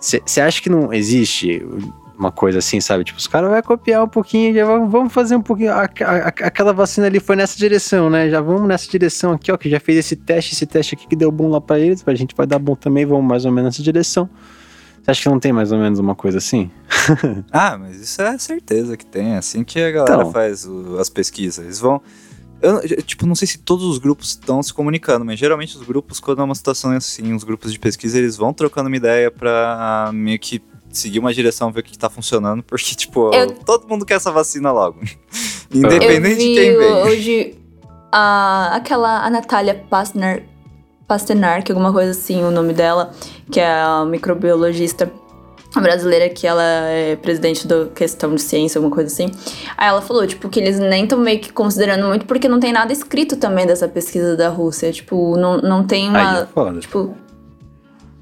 [0.00, 1.64] Você acha que não existe
[2.18, 3.04] uma coisa assim, sabe?
[3.04, 5.72] Tipo, os caras vão copiar um pouquinho, já vamos, fazer um pouquinho.
[5.72, 8.28] a- a- aquela vacina ali foi nessa direção, né?
[8.30, 11.16] Já vamos nessa direção aqui, ó, que já fez esse teste, esse teste aqui que
[11.16, 13.70] deu bom lá pra eles, a gente vai dar bom também, vamos mais ou menos
[13.72, 14.28] nessa direção.
[15.04, 16.70] Você acha que não tem mais ou menos uma coisa assim?
[17.52, 20.32] Ah, mas isso é certeza que tem, é assim que a galera Então.
[20.32, 21.64] faz o- as pesquisas.
[21.64, 22.00] Eles vão...
[22.62, 26.18] Eu, tipo, não sei se todos os grupos estão se comunicando, mas geralmente os grupos,
[26.18, 30.10] quando é uma situação assim, os grupos de pesquisa, eles vão trocando uma ideia pra
[30.14, 33.86] meio que seguir uma direção, ver o que, que tá funcionando, porque, tipo, Eu- todo
[33.86, 35.00] mundo quer essa vacina logo.
[35.70, 36.92] Eu Independente vi de quem vem.
[37.02, 37.58] hoje
[38.10, 40.44] a, aquela a Natália Pastner,
[41.06, 43.10] Pasternak, alguma coisa assim, o nome dela,
[43.50, 45.10] que é a microbiologista
[45.80, 49.30] brasileira que ela é presidente da questão de ciência, alguma coisa assim.
[49.76, 52.72] Aí ela falou, tipo, que eles nem estão meio que considerando muito porque não tem
[52.72, 54.92] nada escrito também dessa pesquisa da Rússia.
[54.92, 56.36] Tipo, não, não tem uma.
[56.36, 56.80] Aí é foda.
[56.80, 57.14] Tipo.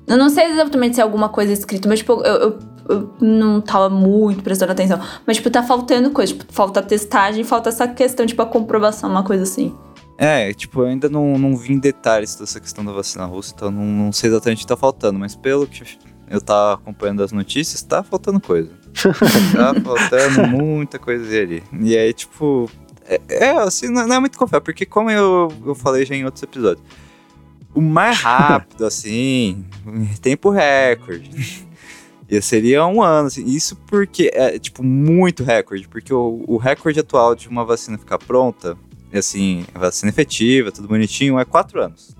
[0.06, 3.60] Eu não sei exatamente se é alguma coisa escrita, mas, tipo, eu, eu, eu não
[3.60, 4.98] tava muito prestando atenção.
[5.24, 6.32] Mas, tipo, tá faltando coisa.
[6.32, 9.74] Tipo, falta a testagem, falta essa questão, tipo, a comprovação, uma coisa assim.
[10.18, 13.70] É, tipo, eu ainda não, não vi em detalhes dessa questão da vacina russa, então
[13.70, 15.82] não, não sei exatamente o que tá faltando, mas pelo que
[16.28, 18.70] eu tava acompanhando as notícias, tá faltando coisa.
[19.52, 21.62] tá faltando muita coisa ali.
[21.80, 22.70] E aí, tipo,
[23.04, 26.24] é, é, assim, não, não é muito confiável, porque como eu, eu falei já em
[26.24, 26.84] outros episódios,
[27.74, 31.66] o mais rápido, assim, em tempo recorde.
[32.28, 37.00] E seria um ano, assim, isso porque é, tipo, muito recorde, porque o, o recorde
[37.00, 38.78] atual de uma vacina ficar pronta
[39.18, 42.14] assim, vacina efetiva, tudo bonitinho, é quatro anos.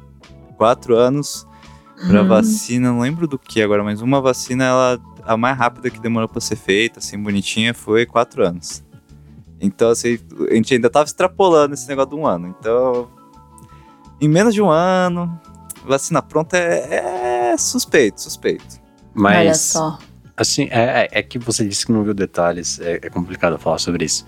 [0.57, 1.47] Quatro anos
[2.09, 2.29] pra Hum.
[2.29, 6.29] vacina, não lembro do que agora, mas uma vacina, ela, a mais rápida que demorou
[6.29, 8.83] pra ser feita, assim, bonitinha, foi quatro anos.
[9.61, 10.19] Então, assim,
[10.51, 12.49] a gente ainda tava extrapolando esse negócio de um ano.
[12.59, 13.09] Então,
[14.21, 15.41] em menos de um ano,
[15.87, 18.81] vacina pronta é, é suspeito, suspeito.
[19.15, 19.37] Mas.
[19.39, 19.99] Olha só.
[20.37, 23.79] Assim, é, é- é que você disse que não viu detalhes, é, é complicado falar
[23.79, 24.27] sobre isso.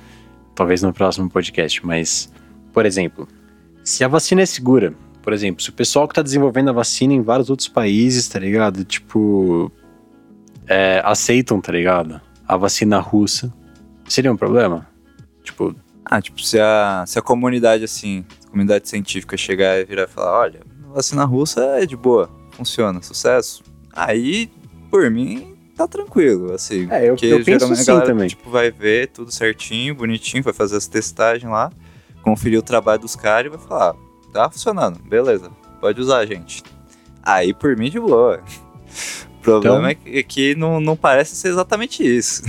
[0.54, 2.30] Talvez no próximo podcast, mas,
[2.74, 3.26] por exemplo,
[3.82, 7.14] se a vacina é segura, por exemplo, se o pessoal que tá desenvolvendo a vacina
[7.14, 8.84] em vários outros países, tá ligado?
[8.84, 9.72] Tipo,
[10.66, 12.20] é, aceitam, tá ligado?
[12.46, 13.52] A vacina russa,
[14.08, 14.86] seria um problema?
[15.42, 15.74] Tipo,
[16.06, 20.06] Ah, tipo, se a, se a comunidade, assim, a comunidade científica chegar e virar e
[20.06, 20.60] falar, olha,
[20.90, 23.62] a vacina russa é de boa, funciona, sucesso.
[23.90, 24.50] Aí,
[24.90, 26.86] por mim, tá tranquilo, assim.
[26.90, 28.28] É, eu- porque eu penso geralmente sim a galera, também.
[28.28, 31.72] tipo, vai ver tudo certinho, bonitinho, vai fazer as testagens lá,
[32.24, 33.94] conferir o trabalho dos caras e vai falar,
[34.32, 36.62] tá funcionando, beleza, pode usar, gente.
[37.22, 38.40] Aí, por mim, de boa.
[39.38, 42.42] O problema Então- é que, não, não parece ser exatamente isso.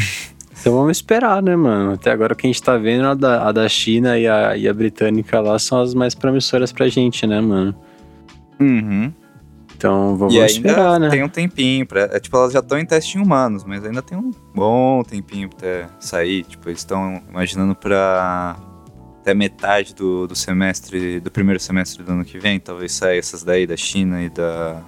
[0.60, 1.94] Então vamos esperar, né, mano?
[1.94, 4.58] Até agora o que a gente tá vendo, a da, a da China e a,
[4.58, 7.76] e a britânica lá são as mais promissoras pra gente, né, mano?
[8.60, 9.14] Uhum.
[9.78, 11.10] Então vamos E ainda esperar, né?
[11.10, 12.04] tem um tempinho pra.
[12.04, 15.50] É, tipo, elas já estão em teste em humanos, mas ainda tem um bom tempinho
[15.54, 16.44] até sair.
[16.46, 18.56] Tipo, eles estão imaginando pra.
[19.26, 23.42] Até metade do, do semestre, do primeiro semestre do ano que vem, talvez saia essas
[23.44, 24.84] daí da China e da.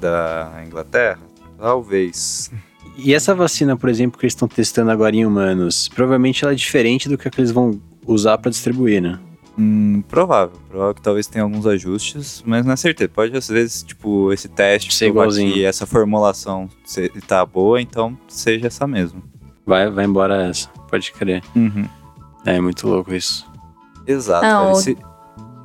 [0.00, 1.20] da Inglaterra.
[1.58, 2.50] Talvez.
[2.96, 6.56] E essa vacina, por exemplo, que eles estão testando agora em humanos, provavelmente ela é
[6.56, 9.18] diferente do que, que eles vão usar pra distribuir, né?
[9.58, 10.58] Hum, provável.
[10.70, 13.10] Provável que talvez tenha alguns ajustes, mas não é certeza.
[13.10, 15.52] Pode, às vezes, tipo, esse teste Ser igualzinho.
[15.52, 19.22] que essa formulação se- tá boa, então seja essa mesmo.
[19.66, 21.42] Vai, vai embora essa, pode crer.
[21.54, 21.86] Uhum.
[22.56, 23.46] É muito louco isso.
[24.06, 24.44] Exato.
[24.44, 24.72] Ah, velho.
[24.72, 24.96] o- Se,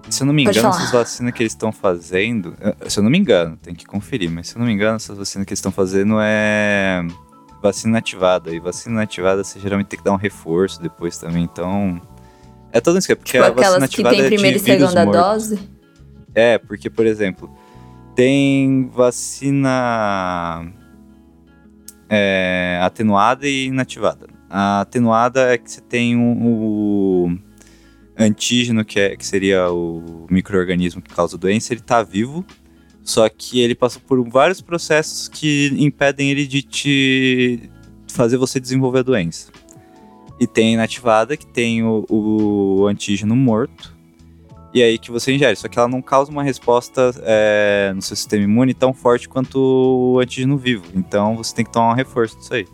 [0.10, 2.56] se eu não me engano, essas vacinas que eles estão fazendo.
[2.88, 5.18] Se eu não me engano, tem que conferir, mas se eu não me engano, essas
[5.18, 7.02] vacinas que eles estão fazendo é
[7.62, 8.52] vacina ativada.
[8.54, 11.44] E vacina ativada você geralmente tem que dar um reforço depois também.
[11.44, 12.02] Então.
[12.72, 14.36] É todo isso que é porque Tipo a vacina aquelas que ativada tem é de
[14.36, 15.60] primeira e segunda dose.
[16.36, 17.50] É, porque, por exemplo,
[18.16, 20.66] tem vacina
[22.10, 24.28] é, atenuada e inativada.
[24.56, 27.38] A atenuada é que você tem um, o
[28.16, 32.46] antígeno, que, é, que seria o microorganismo que causa a doença, ele tá vivo,
[33.02, 37.68] só que ele passou por vários processos que impedem ele de te
[38.12, 39.52] fazer você desenvolver a doença.
[40.40, 43.98] E tem a inativada, que tem o, o antígeno morto,
[44.72, 45.56] e aí que você ingere.
[45.56, 49.58] Só que ela não causa uma resposta é, no seu sistema imune tão forte quanto
[49.58, 50.86] o antígeno vivo.
[50.94, 52.68] Então você tem que tomar um reforço disso aí.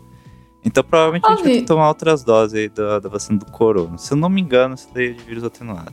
[0.64, 1.62] Então provavelmente a gente vai ter Óbvio.
[1.62, 3.96] que tomar outras doses aí da, da vacina do corona.
[3.98, 5.92] Se eu não me engano, isso daí é de vírus atenuado.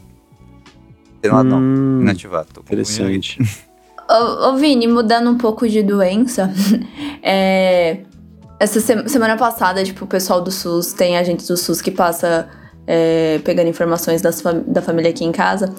[1.20, 2.48] Atenuado não, Hum, inativado.
[2.54, 2.62] Tô.
[2.62, 3.40] Interessante.
[4.10, 6.50] Ô, ô, Vini, mudando um pouco de doença,
[7.22, 8.04] é,
[8.60, 12.48] essa se- semana passada, tipo, o pessoal do SUS, tem agente do SUS que passa
[12.86, 15.74] é, pegando informações das fam- da família aqui em casa.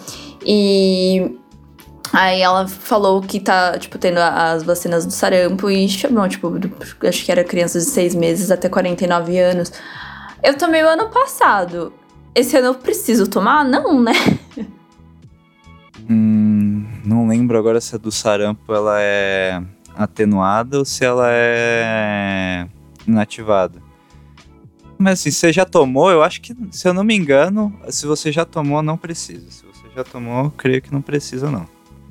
[0.44, 1.38] E
[2.13, 6.53] aí ela falou que tá, tipo, tendo as vacinas do sarampo e chamou, tipo,
[7.07, 9.73] acho que era crianças de 6 meses até 49 anos.
[10.43, 11.93] Eu tomei o ano passado.
[12.35, 13.65] Esse ano eu preciso tomar?
[13.65, 14.13] Não, né?
[16.11, 19.63] Hum, não lembro agora se a do sarampo ela é
[19.95, 22.67] atenuada ou se ela é
[23.07, 23.83] inativada.
[24.97, 28.33] Mas assim, você já tomou, eu acho que, se eu não me engano, se você
[28.33, 29.51] já tomou, não precisa.
[29.51, 31.67] Se você já tomou, eu creio que não precisa, não.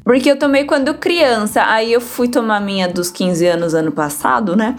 [0.08, 4.56] Porque eu tomei quando criança, aí eu fui tomar minha dos 15 anos ano passado,
[4.56, 4.74] né?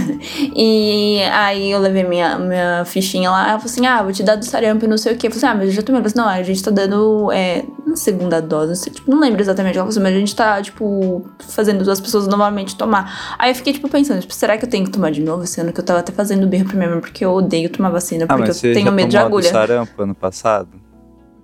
[0.56, 4.36] e aí eu levei minha, minha fichinha lá, ela falou assim, ah, vou te dar
[4.36, 5.26] do sarampo e não sei o quê.
[5.26, 6.00] Eu falei assim, ah, mas eu já tomei.
[6.00, 9.10] Ela falou assim, não, a gente tá dando é, uma segunda dose, não, sei, tipo,
[9.10, 9.74] não lembro exatamente.
[9.74, 13.36] Falou assim, mas a gente tá, tipo, fazendo as pessoas novamente tomar.
[13.38, 15.60] Aí eu fiquei, tipo, pensando, tipo, será que eu tenho que tomar de novo esse
[15.60, 15.74] ano?
[15.74, 18.54] Que eu tava até fazendo birra primeiro, porque eu odeio tomar vacina, Ah, porque eu
[18.54, 19.50] você tenho medo de tomou a do agulha.
[19.50, 20.70] sarampo ano passado?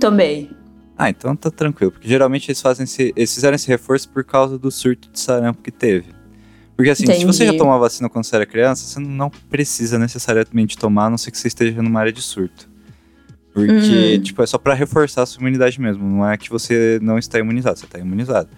[0.01, 0.56] Tomei.
[0.99, 4.59] Ah, então tá tranquilo, porque geralmente eles fazem esse, eles fizeram esse reforço por causa
[4.59, 6.15] do surto de sarampo que teve.
[6.75, 7.59] Porque assim, se você já Entendi.
[7.59, 11.31] tomou a vacina quando você era criança, você não precisa necessariamente tomar, a não ser
[11.31, 12.69] que você esteja numa área de surto.
[13.53, 14.23] Porque, Uhum.
[14.23, 17.39] tipo, é só pra reforçar a sua imunidade mesmo, não é que você não está
[17.39, 18.49] imunizado, você tá imunizado.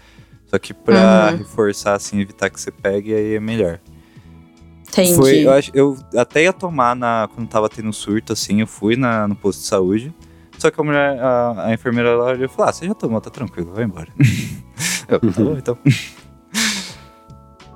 [0.46, 1.38] Só que pra Uhum.
[1.38, 3.78] reforçar, assim, evitar que você pegue, aí é melhor.
[4.88, 5.14] Entendi.
[5.14, 9.28] Foi, eu, eu até ia tomar na, quando tava tendo surto, assim, eu fui na,
[9.28, 10.12] no posto de saúde.
[10.58, 13.20] Só que a mulher, a, a enfermeira lá olhou e falou: Ah, você já tomou,
[13.20, 14.08] tá tranquilo, vai embora.
[15.08, 15.78] eu, tá bom, então.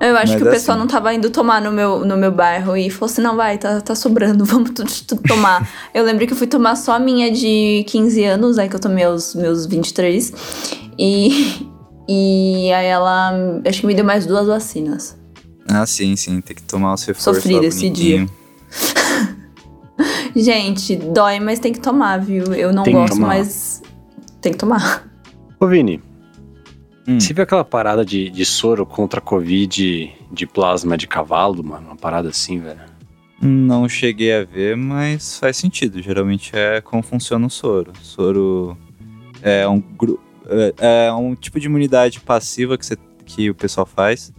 [0.01, 0.81] Eu acho Mas que o é pessoal assim.
[0.85, 3.81] não tava indo tomar no meu, no meu bairro e falou assim: não, vai, tá,
[3.81, 5.69] tá sobrando, vamos tudo, tudo tomar.
[5.95, 8.81] eu lembro que eu fui tomar só a minha de 15 anos, aí que eu
[8.81, 10.33] tomei aos meus 23.
[10.99, 11.69] E,
[12.09, 13.33] e aí ela,
[13.65, 15.17] acho que me deu mais duas vacinas.
[15.69, 17.37] Ah, sim, sim, tem que tomar os reforços.
[17.37, 18.29] Sofri desse bonitinho.
[20.37, 22.45] Gente, dói, mas tem que tomar, viu?
[22.55, 23.83] Eu não Tem gosto, mas
[24.41, 25.09] tem que tomar.
[25.61, 26.01] Ô, Vini,
[27.07, 27.19] Hum.
[27.19, 31.89] você viu aquela parada de, de soro contra a Covid de plasma de cavalo, mano?
[31.89, 32.81] Uma parada assim, velho.
[33.41, 36.01] Não cheguei a ver, mas faz sentido.
[36.01, 37.93] Geralmente é como funciona o soro.
[38.01, 38.79] Soro
[39.43, 39.83] é um,
[40.79, 44.33] é, é um tipo de imunidade passiva que, você- que o pessoal faz.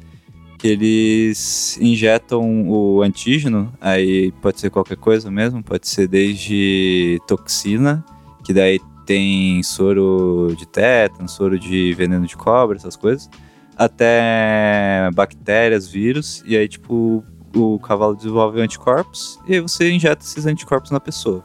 [0.64, 8.04] Eles injetam o antígeno, aí pode ser qualquer coisa mesmo, pode ser desde toxina,
[8.44, 13.30] que daí tem soro de tétano, soro de veneno de cobra, essas coisas,
[13.76, 17.24] até bactérias, vírus, e aí tipo
[17.56, 21.44] o cavalo desenvolve anticorpos e aí você injeta esses anticorpos na pessoa.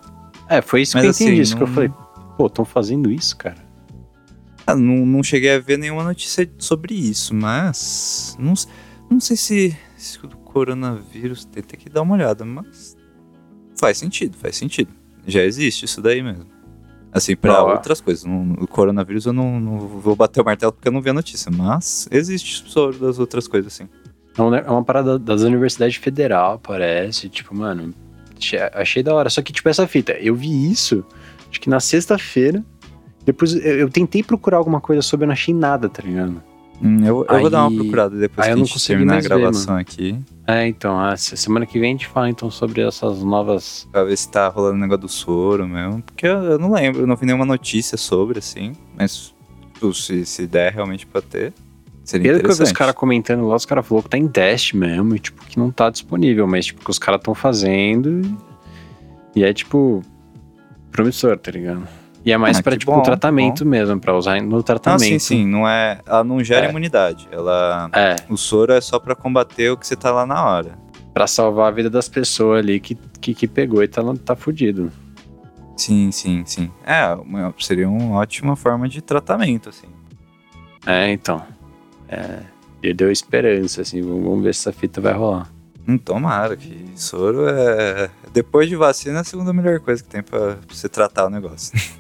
[0.49, 1.43] É, foi isso Mas que eu assim, entendi.
[1.43, 1.91] Isso que eu não- falei,
[2.37, 3.57] pô, estão fazendo isso, cara.
[4.67, 8.67] Ah, não, não cheguei a ver nenhuma notícia sobre isso, mas não, s-
[9.11, 12.97] não sei se, se o coronavírus tem, tem que dar uma olhada, mas
[13.81, 14.91] Faz sentido, faz sentido.
[15.27, 16.47] Já existe isso daí mesmo.
[17.13, 17.73] Assim, pra Ó.
[17.73, 18.25] outras coisas.
[18.61, 21.49] O coronavírus eu não, não vou bater o martelo porque eu não vi a notícia.
[21.51, 23.89] Mas existe sobre das outras coisas, assim.
[24.37, 27.29] É um é uma parada das universidades federal, parece.
[27.29, 27.95] Tipo, mano,
[28.37, 29.31] achei- achei da hora.
[29.31, 31.05] Só que, tipo, essa fita, eu vi isso,
[31.49, 32.65] acho que na sexta-feira.
[33.25, 36.43] Depois eu, eu tentei procurar alguma coisa sobre, eu não achei nada, tá ligado?
[36.81, 38.87] Hum, eu eu vou dar uma Aí- procurada depois aí que eu a não gente
[38.87, 40.17] terminar a mais ver, gravação aqui.
[40.47, 43.89] É, então, a se- semana que vem a gente fala então sobre essas novas.
[43.91, 46.01] Pra ver se tá rolando o negócio do soro mesmo.
[46.03, 48.73] Porque eu, eu não lembro, eu não vi nenhuma notícia sobre, assim.
[48.97, 49.35] Mas
[49.81, 51.53] pô, se, se der realmente pra ter,
[52.05, 54.29] seria Pelo que eu vi os caras comentando lá, os caras falaram que tá em
[54.29, 58.23] teste mesmo, e tipo, que não tá disponível, mas tipo, que os caras estão fazendo.
[59.35, 60.03] E, e é tipo.
[60.93, 61.87] promissor, tá ligado?
[62.29, 64.63] E é mais Ah, pra, que tipo, bom, um tratamento mesmo, pra usar no Ah,
[64.63, 65.01] tratamento.
[65.03, 65.47] sim, sim.
[65.47, 66.69] Não é, ela não gera É.
[66.69, 67.27] imunidade.
[67.33, 70.73] Ela, É, o soro é só pra combater o que você tá lá na hora.
[71.15, 74.93] pra salvar a vida das pessoas ali que, que, que pegou e tá, tá fudido.
[75.75, 76.71] Sim, sim, sim.
[76.87, 77.17] É,
[77.59, 79.87] seria uma ótima forma de tratamento, assim.
[80.87, 81.43] É, então.
[82.09, 82.41] É,
[82.83, 85.49] ele deu esperança, assim, vamos vamos ver se essa fita vai rolar.
[85.89, 88.11] Hum, tomara que soro é.
[88.33, 91.73] Depois de vacina, é a segunda melhor coisa que tem pra você tratar o negócio.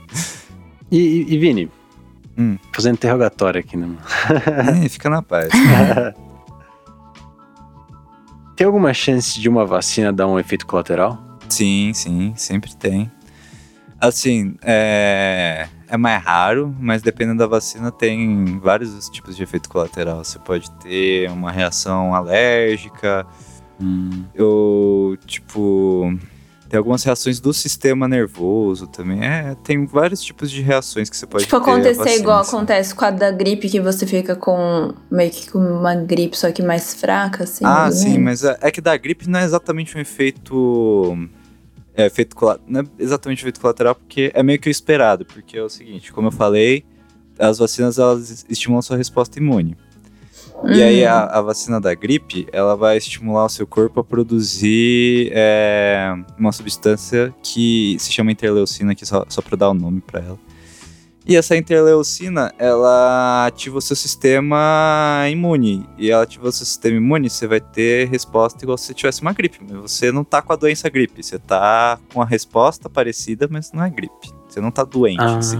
[0.91, 1.71] E, e, e, Vini,
[2.37, 2.57] Hum.
[2.73, 3.89] fazendo interrogatório aqui, né?
[4.89, 5.51] Fica na paz.
[8.57, 11.19] Tem alguma chance de uma vacina dar um efeito colateral?
[11.49, 13.11] Sim, sim, sempre tem.
[14.01, 20.23] Assim, é, é mais raro, mas dependendo da vacina, tem vários tipos de efeito colateral.
[20.25, 23.27] Você pode ter uma reação alérgica,
[23.81, 26.13] Hum, ou tipo.
[26.69, 29.25] Tem algumas reações do sistema nervoso também.
[29.25, 31.71] É, tem vários tipos de reações que você pode Tipo, ter.
[31.71, 32.57] a acontecer vacina, igual assim.
[32.57, 36.53] acontece com a da gripe, que você fica com meio que com uma gripe, só
[36.53, 37.65] que mais fraca, assim.
[37.65, 38.25] Ah, ou sim, menos.
[38.25, 41.17] mas é, é que da gripe não é exatamente um efeito.
[41.95, 42.67] É efeito colateral.
[42.69, 45.25] Não é exatamente um efeito colateral, porque é meio que o esperado.
[45.25, 46.85] Porque é o seguinte, como eu falei,
[47.39, 49.77] as vacinas elas estimulam a sua resposta imune.
[50.65, 51.09] E aí Hum.
[51.09, 56.53] a, a vacina da gripe, ela vai estimular o seu corpo a produzir é, uma
[56.53, 60.39] substância que se chama interleucina, aqui só, só para dar o nome para ela.
[61.27, 65.87] E essa interleucina, ela ativa o seu sistema imune.
[65.99, 69.21] E ela ativa o seu sistema imune, você vai ter resposta igual se você tivesse
[69.21, 69.59] uma gripe.
[69.61, 73.73] Mas você não tá com a doença gripe, você tá com a resposta parecida, mas
[73.73, 74.33] não é gripe.
[74.49, 75.21] Você não tá doente.
[75.21, 75.59] ah, assim.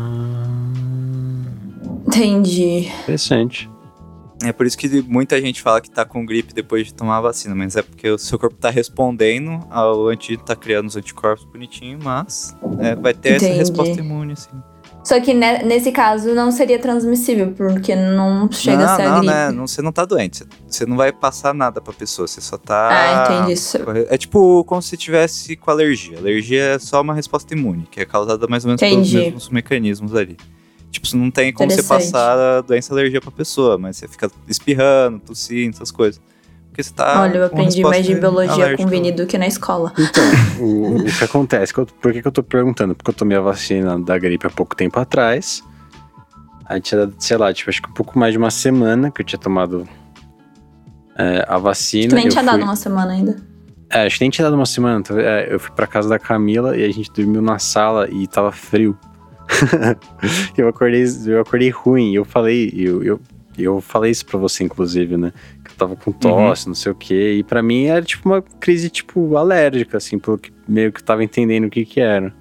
[2.07, 2.91] Entendi.
[3.03, 3.71] interessante.
[4.43, 7.21] É por isso que muita gente fala que tá com gripe depois de tomar a
[7.23, 11.45] vacina, mas é porque o seu corpo tá respondendo ao antídoto, tá criando os anticorpos
[11.45, 13.59] bonitinho, mas é, vai ter essa Entendi.
[13.59, 14.51] resposta imune, assim.
[15.03, 19.09] Só que ne- nesse caso não seria transmissível, porque não chega não, a ser a
[19.11, 19.35] não, gripe.
[19.35, 19.51] né?
[19.51, 20.39] Não, você não tá doente.
[20.39, 22.91] Você, você não vai passar nada pra pessoa, você só tá.
[22.91, 23.79] Ah, entendi isso.
[24.09, 26.19] É tipo como se tivesse com alergia.
[26.19, 29.13] Alergia é só uma resposta imune, que é causada mais ou menos Entendi.
[29.13, 30.37] pelos mesmos mecanismos ali.
[30.91, 34.31] Tipo, você não tem como você passar a doença alergia pra pessoa, mas você fica
[34.49, 36.21] espirrando, tossindo, essas coisas.
[36.69, 37.23] Porque você tá.
[37.23, 38.83] Olha, eu com aprendi mais de biologia com alérgica.
[38.85, 39.93] o Vini do que na escola.
[39.99, 40.25] Então,
[40.65, 41.73] o, o que acontece?
[41.75, 42.95] Por que, que eu tô perguntando?
[42.95, 45.63] Porque eu tomei a vacina da gripe há pouco tempo atrás.
[46.65, 49.21] Aí tinha dado, sei lá, tipo, acho que um pouco mais de uma semana que
[49.21, 49.89] eu tinha tomado
[51.17, 52.09] é, a vacina.
[52.09, 53.37] Que nem tinha fui- dado uma semana ainda.
[53.91, 55.03] É, acho que nem tinha dado uma semana.
[55.03, 58.27] tá- é, eu fui pra casa da Camila e a gente dormiu na sala e
[58.27, 58.97] tava frio.
[60.57, 62.15] eu, acordei, eu acordei ruim.
[62.15, 63.21] Eu falei, eu, eu,
[63.57, 65.33] eu falei isso pra você, inclusive, né?
[65.65, 67.37] Que eu tava com tosse, não sei o quê.
[67.39, 71.05] E pra mim era tipo uma crise, tipo, alérgica, assim, pelo que meio que eu
[71.05, 72.33] tava entendendo o que que era.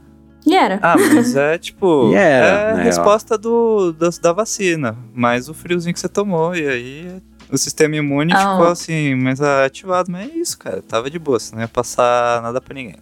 [0.46, 0.80] E era.
[0.82, 2.12] Ah, mas é tipo.
[2.12, 4.98] E era, é a né, resposta do, da, da vacina.
[5.14, 6.56] Mais o friozinho que você tomou.
[6.56, 8.52] E aí o sistema imune Ah.
[8.54, 10.10] ficou assim, mais ativado.
[10.10, 10.82] Mas é isso, cara.
[10.82, 11.38] Tava de boa.
[11.40, 12.96] Você não ia passar nada pra ninguém.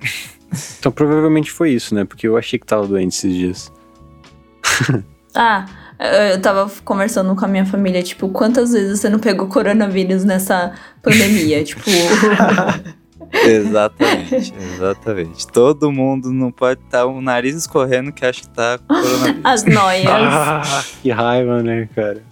[0.80, 2.04] Então provavelmente foi isso, né?
[2.06, 3.72] Porque eu achei que tava doente esses dias.
[5.38, 5.66] Ah,
[6.32, 10.74] eu tava conversando com a minha família, tipo, quantas vezes você não pegou coronavírus nessa
[11.04, 11.62] pandemia?
[11.66, 11.84] tipo,
[13.34, 15.46] exatamente, exatamente.
[15.48, 19.42] Todo mundo não pode estar o nariz escorrendo que acha que tá com coronavírus.
[19.44, 20.08] as noias.
[20.08, 22.24] Ah, que raiva, né, cara?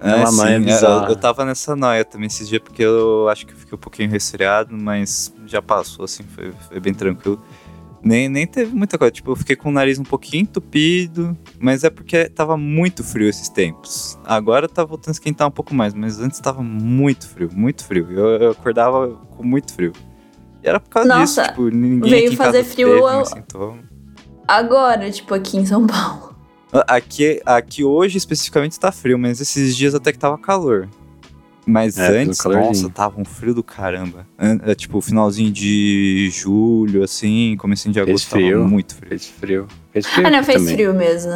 [0.00, 1.06] É, uma noia sim, é, bizarra.
[1.06, 3.80] eu, eu tava nessa noia também esses dias, porque eu acho que eu fiquei um
[3.80, 7.42] pouquinho resfriado, mas já passou, assim, foi, foi bem tranquilo.
[8.02, 11.84] Nem, nem teve muita coisa, tipo, eu fiquei com o nariz um pouquinho entupido, mas
[11.84, 14.18] é porque tava muito frio esses tempos.
[14.24, 18.10] Agora tá voltando a esquentar um pouco mais, mas antes tava muito frio, muito frio.
[18.10, 19.92] Eu, eu acordava com muito frio.
[20.62, 23.78] E era por causa Nossa, disso, tipo, ninguém veio fazer casa frio, teve eu- sintoma.
[24.48, 26.34] Agora, tipo, aqui em São Paulo.
[26.72, 30.88] Aqui, aqui hoje especificamente tá frio, mas esses dias até que tava calor.
[31.70, 34.26] Mas É, antes, nossa, tava um frio do caramba.
[34.38, 38.64] É, tipo, finalzinho de julho, assim, comecinho de Fez agosto, tava frio.
[38.68, 39.08] muito frio.
[39.08, 39.66] Fez frio.
[39.92, 40.26] Fez frio.
[40.26, 40.74] Ah, não, fez também.
[40.74, 41.32] frio mesmo.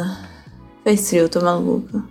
[0.83, 2.03] Fez frio, tô maluca.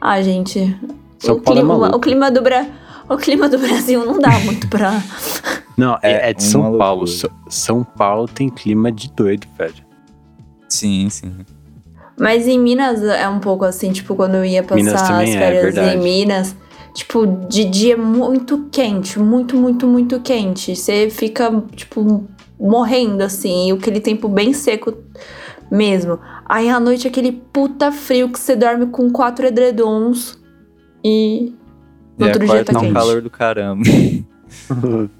[0.00, 0.76] Ah, gente.
[1.18, 1.96] São o, Paulo é clima, maluco.
[1.96, 2.66] o, clima do Bra...
[3.08, 5.02] o clima do Brasil não dá muito pra.
[5.76, 6.78] Não, é, É é de São.
[6.78, 7.06] Paulo.
[7.06, 9.74] So- São Paulo tem clima de doido, velho.
[10.68, 11.32] Sim, sim.
[12.18, 15.62] Mas em Minas é um pouco assim, tipo, quando eu ia passar as é, férias
[15.74, 15.96] verdade.
[15.98, 16.56] em Minas,
[16.96, 20.74] tipo, de dia muito quente, muito, muito, muito quente.
[20.74, 22.26] Você fica, tipo,
[22.58, 24.96] morrendo, assim, e aquele tempo bem seco
[25.70, 26.18] mesmo.
[26.46, 30.40] Aí à noite aquele puta frio que você dorme com quatro edredons
[31.04, 31.52] e
[32.18, 32.94] no e outro a dia tá tá um quente.
[32.94, 33.82] calor do caramba.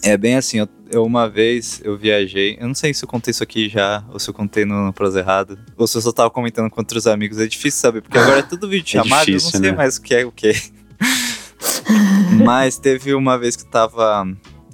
[0.00, 3.30] É bem assim, eu, eu uma vez eu viajei, eu não sei se eu contei
[3.30, 6.12] isso aqui já, ou se eu contei no, no prosa errado, ou se eu só
[6.12, 9.36] tava comentando com outros amigos, é difícil saber, porque agora é tudo vídeo chamado, eu
[9.36, 9.76] difícil, não sei né?
[9.76, 10.52] mais o que é o que.
[12.44, 14.26] Mas teve uma vez que eu tava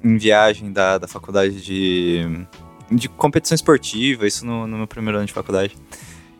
[0.03, 2.23] em viagem da, da faculdade de,
[2.91, 5.77] de competição esportiva, isso no, no meu primeiro ano de faculdade.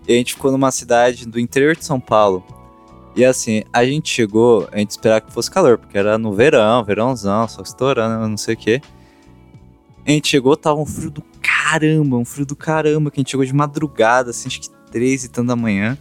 [0.07, 2.45] E a gente ficou numa cidade do interior de São Paulo.
[3.17, 6.85] E assim, a gente chegou, a gente esperava que fosse calor, porque era no verão,
[6.85, 8.83] verãozão, só estourando, não sei o quê.
[10.07, 13.31] A gente chegou, tava um frio do caramba, um frio do caramba, que a gente
[13.31, 15.97] chegou de madrugada, assim, acho que três e tanto da manhã.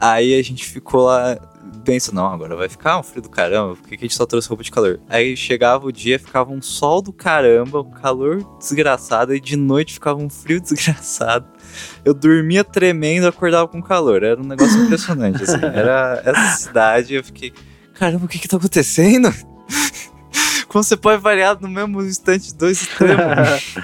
[0.00, 1.38] Aí a gente ficou lá,
[1.84, 4.48] pensa, não, agora vai ficar um frio do caramba, por que a gente só trouxe
[4.48, 5.00] roupa de calor?
[5.08, 9.94] Aí chegava o dia, ficava um sol do caramba, um calor desgraçado, e de noite
[9.94, 11.46] ficava um frio desgraçado.
[12.04, 14.22] Eu dormia tremendo, acordava com calor.
[14.22, 15.60] Era um negócio impressionante, assim.
[15.62, 17.52] Era essa cidade, eu fiquei,
[17.94, 19.32] caramba, o que que tá acontecendo?
[20.76, 23.74] Como você pode variar no mesmo instante dois extremos?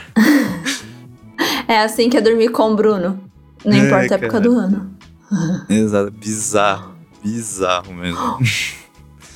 [1.66, 3.18] É assim que é dormir com o Bruno.
[3.64, 4.40] Não É, importa a época cara.
[4.45, 4.90] do ano.
[5.70, 6.93] Exato, bizarro,
[7.24, 8.18] bizarro mesmo.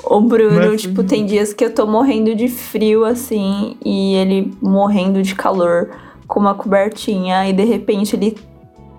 [0.04, 4.54] O Bruno, Mas- tipo, tem dias que eu tô morrendo de frio, assim, e ele
[4.61, 5.88] morrendo de calor
[6.26, 8.36] com uma cobertinha, e de repente ele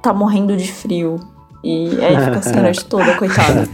[0.02, 1.20] tá morrendo de frio.
[1.64, 3.70] E aí fica assim a noite toda, coitado.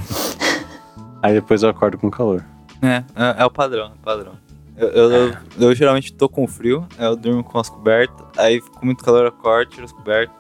[1.22, 2.44] Aí depois eu acordo com calor.
[2.82, 4.34] É, é, é o padrão, é o padrão.
[4.78, 8.86] Eu, eu, eu- eu geralmente tô com frio, eu durmo com as cobertas, aí com
[8.86, 10.36] muito calor eu acordo, tiro as cobertas,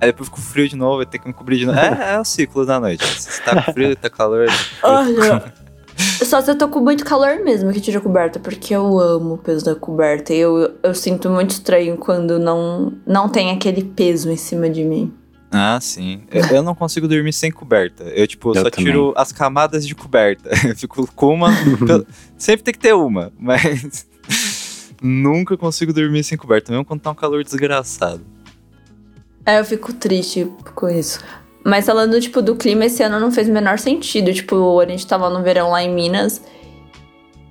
[0.00, 1.78] aí depois fico frio de novo, aí tem que me cobrir de novo.
[1.78, 3.04] É, é o ciclo da noite.
[3.06, 4.46] Se tá com frio, tá calor.
[4.82, 5.52] Olha,
[6.24, 9.34] só se eu tô com muito calor mesmo que tira a coberta, porque eu amo
[9.34, 10.32] o peso da coberta.
[10.34, 14.84] E eu, eu sinto muito estranho quando não, não tem aquele peso em cima de
[14.84, 15.12] mim.
[15.52, 16.22] Ah, sim.
[16.30, 18.04] Eu, eu não consigo dormir sem coberta.
[18.04, 20.48] Eu, tipo, Eu só tiro as camadas de coberta.
[20.68, 21.48] Eu fico com uma.
[21.86, 22.06] pel-
[22.38, 24.06] Sempre tem que ter uma, mas.
[25.02, 28.20] Nunca consigo dormir sem coberta, mesmo quando tá um calor desgraçado.
[29.46, 31.18] É, eu fico triste com isso.
[31.64, 34.32] Mas falando, tipo, do clima, esse ano não fez o menor sentido.
[34.32, 36.42] Tipo, a gente tava no verão lá em Minas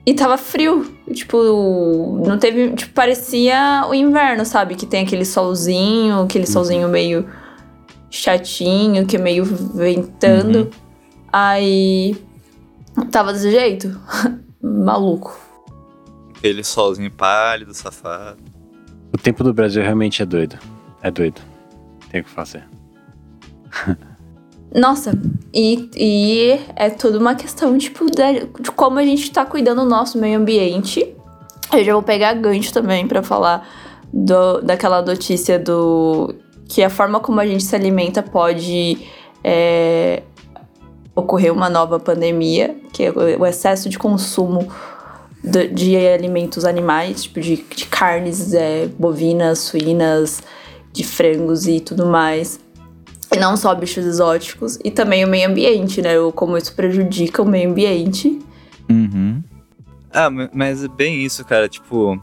[0.05, 0.89] e tava frio.
[1.11, 2.69] Tipo, não teve.
[2.75, 4.75] Tipo, parecia o inverno, sabe?
[4.75, 7.27] Que tem aquele solzinho, aquele solzinho meio
[8.09, 10.59] chatinho, que é meio ventando.
[10.59, 10.69] Uhum.
[11.31, 12.15] Aí.
[13.11, 13.99] Tava desse jeito.
[14.61, 15.37] Maluco.
[16.37, 18.41] Aquele solzinho pálido, safado.
[19.13, 20.57] O tempo do Brasil realmente é doido.
[21.01, 21.41] É doido.
[22.11, 22.63] Tem o que fazer.
[24.73, 25.11] Nossa,
[25.53, 29.89] e, e é tudo uma questão, tipo, da- de como a gente tá cuidando do
[29.89, 31.15] nosso meio ambiente.
[31.73, 33.67] Eu já vou pegar gancho também pra falar
[34.13, 36.35] do, daquela notícia do
[36.69, 39.05] que a forma como a gente se alimenta pode
[39.43, 40.21] é,
[41.15, 44.67] ocorrer uma nova pandemia, que é o excesso de consumo
[45.43, 50.41] do- de alimentos animais, tipo de, de carnes é, bovinas, suínas,
[50.93, 52.59] de frangos e tudo mais.
[53.33, 56.11] E não só bichos exóticos, e também o meio ambiente, né?
[56.35, 58.39] Como isso prejudica o meio ambiente.
[58.89, 59.43] Uhum.
[60.11, 61.67] Ah, ma- mas é bem isso, cara.
[61.69, 62.19] Tipo,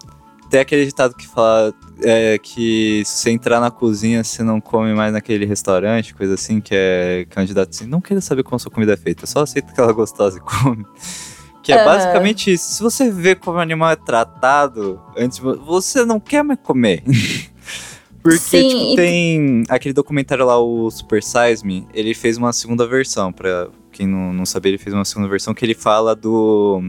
[0.51, 4.95] tem aquele ditado que fala é, que se você entrar na cozinha, você não come
[4.95, 7.87] mais naquele restaurante, coisa assim, que é candidato assim.
[7.87, 10.41] Não queira saber como sua comida é feita, só aceita que ela é gostosa e
[10.41, 10.85] come.
[11.63, 12.75] Que é basicamente isso.
[12.75, 17.03] Se você vê como o animal é tratado, antes você não quer mais comer.
[18.23, 22.53] Porque, Sim, tipo, e- tem aquele documentário lá, o Super Size Me, ele fez uma
[22.53, 26.15] segunda versão, pra quem não, não sabia, ele fez uma segunda versão que ele fala
[26.15, 26.83] do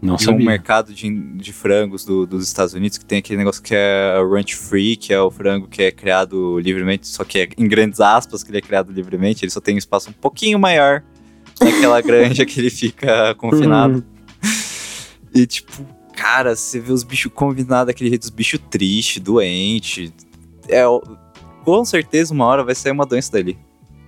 [0.00, 0.46] Não um sabia.
[0.46, 4.54] mercado de, de frangos do- dos Estados Unidos que tem aquele negócio que é ranch
[4.54, 8.42] free, que é o frango que é criado livremente, só que é em grandes aspas
[8.44, 11.02] que ele é criado livremente, ele só tem um espaço um pouquinho maior
[11.60, 14.04] naquela granja que ele fica confinado.
[15.34, 15.84] E tipo,
[16.14, 20.12] cara, você vê os bichos confinados daquele jeito, os bichos tristes, doentes.
[20.68, 20.84] É,
[21.64, 23.58] com certeza uma hora vai sair uma doença dali.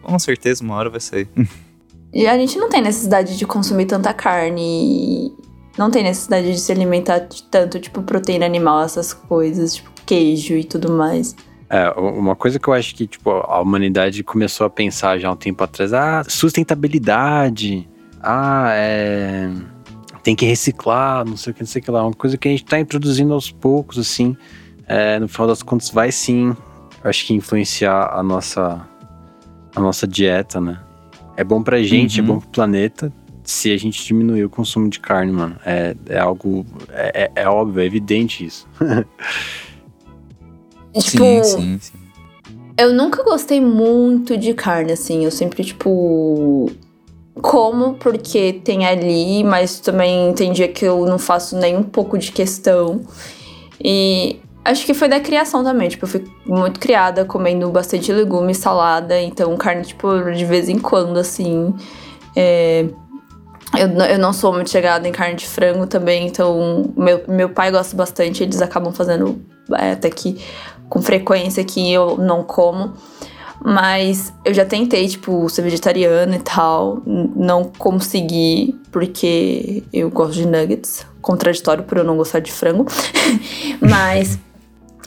[0.03, 1.29] Com certeza uma hora vai sair.
[2.13, 5.33] E a gente não tem necessidade de consumir tanta carne.
[5.79, 10.55] Não tem necessidade de se alimentar de tanto, tipo, proteína animal, essas coisas, tipo, queijo
[10.55, 11.35] e tudo mais.
[11.69, 15.33] É, uma coisa que eu acho que, tipo, a humanidade começou a pensar já há
[15.33, 17.89] um tempo atrás, ah, sustentabilidade,
[18.21, 19.51] ah, é...
[20.23, 22.03] Tem que reciclar, não sei o que, não sei o que lá.
[22.03, 24.37] Uma coisa que a gente tá introduzindo aos poucos, assim,
[24.87, 26.55] é, no final das contas vai sim,
[27.03, 28.87] acho que influenciar a nossa,
[29.75, 30.79] a nossa dieta, né?
[31.39, 32.29] É bom pra gente, é uhum.
[32.29, 33.11] é bom pro planeta,
[33.51, 35.57] se a gente diminuir o consumo de carne, mano.
[35.67, 36.65] É, é algo.
[36.91, 38.67] É, é, é óbvio, é evidente isso.
[40.95, 41.99] tipo, sim, sim, sim.
[42.79, 45.25] Eu nunca gostei muito de carne, assim.
[45.25, 46.71] Eu sempre, tipo.
[47.43, 52.19] Como porque tem ali, mas também tem dia que eu não faço nem um pouco
[52.19, 53.01] de questão.
[53.83, 58.55] E Acho que foi da criação também, tipo, eu fui muito criada comendo bastante legume,
[58.55, 61.75] salada, então carne, tipo, de vez em quando, assim.
[62.37, 62.85] É...
[63.79, 67.71] Eu, eu não sou muito chegada em carne de frango também, então meu, meu pai
[67.71, 69.41] gosta bastante, eles acabam fazendo
[69.73, 70.43] é, até que
[70.89, 72.93] com frequência que eu não como.
[73.63, 77.03] Mas eu já tentei, tipo, ser vegetariana e tal.
[77.05, 81.07] Não consegui, porque eu gosto de nuggets.
[81.21, 82.87] Contraditório por eu não gostar de frango.
[83.79, 84.39] Mas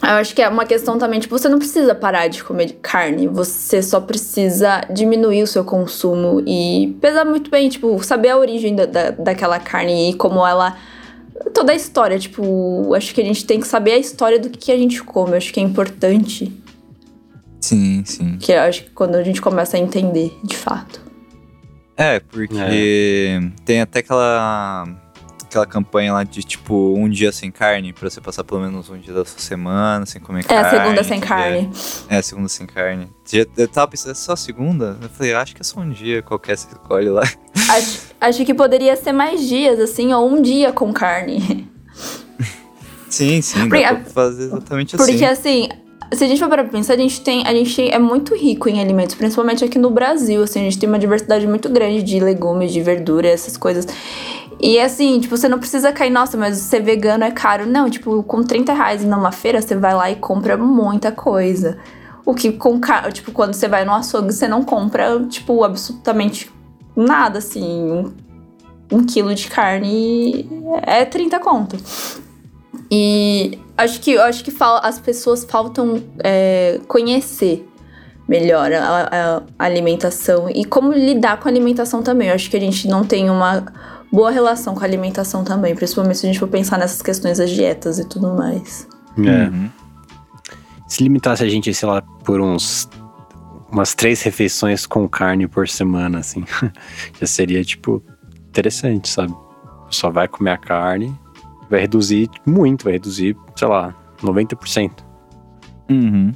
[0.02, 3.26] eu acho que é uma questão também, tipo, você não precisa parar de comer carne,
[3.26, 8.74] você só precisa diminuir o seu consumo e pesar muito bem, tipo, saber a origem
[8.74, 10.76] da, da, daquela carne e como ela.
[11.52, 14.72] Toda a história, tipo, acho que a gente tem que saber a história do que
[14.72, 16.52] a gente come, eu acho que é importante.
[17.60, 18.36] Sim, sim.
[18.38, 21.00] Que eu acho que quando a gente começa a entender, de fato.
[21.96, 23.40] É, porque é.
[23.64, 25.03] tem até aquela
[25.54, 28.98] aquela campanha lá de tipo um dia sem carne, pra você passar pelo menos um
[28.98, 30.64] dia da sua semana sem comer é, carne.
[30.64, 31.70] É, a segunda sem carne.
[32.08, 33.08] É, a segunda sem carne.
[33.56, 34.98] Eu tava pensando, é só a segunda?
[35.00, 37.22] Eu falei, acho que é só um dia qualquer você escolhe lá.
[37.70, 41.68] Acho, acho que poderia ser mais dias, assim, ou um dia com carne.
[43.08, 45.06] Sim, sim, porque, dá pra fazer exatamente assim.
[45.06, 45.68] Porque assim,
[46.12, 48.80] se a gente for para pensar, a gente tem, a gente é muito rico em
[48.80, 52.72] alimentos, principalmente aqui no Brasil, assim, a gente tem uma diversidade muito grande de legumes,
[52.72, 53.86] de verdura, essas coisas.
[54.60, 57.66] E assim, tipo, você não precisa cair, nossa, mas ser vegano é caro.
[57.66, 61.78] Não, tipo, com 30 reais numa feira, você vai lá e compra muita coisa.
[62.24, 62.80] O que com
[63.12, 66.50] tipo, quando você vai no açougue, você não compra, tipo, absolutamente
[66.96, 67.62] nada, assim.
[67.62, 68.12] Um,
[68.92, 70.48] um quilo de carne
[70.82, 71.76] é 30 conto.
[72.90, 74.52] E acho que, acho que
[74.82, 77.68] as pessoas faltam é, conhecer
[78.26, 82.28] melhor a, a, alimentação e como lidar com a alimentação também.
[82.28, 83.66] Eu acho que a gente não tem uma
[84.14, 87.50] boa relação com a alimentação também, principalmente se a gente for pensar nessas questões das
[87.50, 88.86] dietas e tudo mais.
[89.18, 89.48] É.
[89.48, 89.68] Uhum.
[90.86, 92.88] Se limitasse a gente, sei lá, por uns
[93.70, 96.44] umas três refeições com carne por semana, assim,
[97.20, 98.00] já seria, tipo,
[98.48, 99.34] interessante, sabe?
[99.90, 101.12] Só vai comer a carne,
[101.68, 103.92] vai reduzir muito, vai reduzir, sei lá,
[104.22, 104.92] 90%.
[105.90, 106.32] Uhum.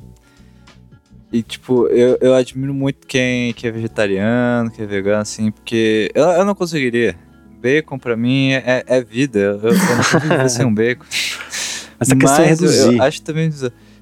[1.32, 6.10] E, tipo, eu, eu admiro muito quem, quem é vegetariano, quem é vegano, assim, porque
[6.14, 7.14] eu, eu não conseguiria
[7.61, 9.38] bacon pra mim é, é vida.
[9.38, 11.04] Eu, eu não consigo viver sem um bacon.
[11.98, 12.96] Mas a questão é reduzir.
[12.96, 13.50] Eu acho também.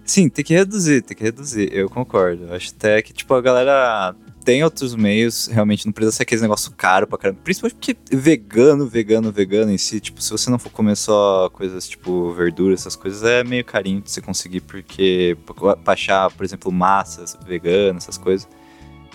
[0.05, 1.69] Sim, tem que reduzir, tem que reduzir.
[1.73, 2.45] Eu concordo.
[2.45, 4.15] Eu acho até que, tipo, a galera
[4.47, 7.41] tem outros meios, realmente não precisa ser aquele negócio caro pra caramba.
[7.43, 11.89] Principalmente porque vegano, vegano, vegano em si, tipo, se você não for comer só coisas
[11.89, 15.37] tipo verdura, essas coisas, é meio carinho de você conseguir, porque
[15.83, 18.49] pra achar, por exemplo, massas veganas, essas coisas,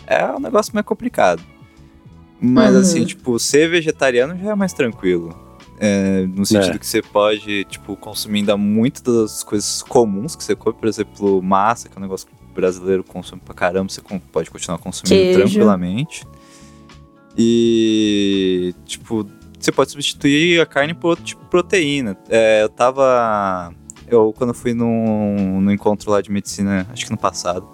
[0.06, 1.42] é um negócio mais complicado.
[2.42, 2.82] Mas uhum.
[2.82, 5.38] assim, tipo, ser vegetariano já é mais tranquilo.
[5.80, 6.78] É, no sentido é.
[6.80, 11.42] que você pode, tipo, consumir ainda muito das coisas comuns que você come, por exemplo,
[11.42, 15.16] massa, que é um negócio que o brasileiro consome pra caramba, você pode continuar consumindo
[15.16, 15.39] Queijo.
[15.39, 16.26] tranquilamente.
[17.38, 19.28] E, tipo,
[19.60, 22.18] você pode substituir a carne por outro tipo de proteína.
[22.30, 23.74] É, eu tava.
[24.08, 27.68] Eu, quando fui no, no encontro lá de medicina, acho que no passado,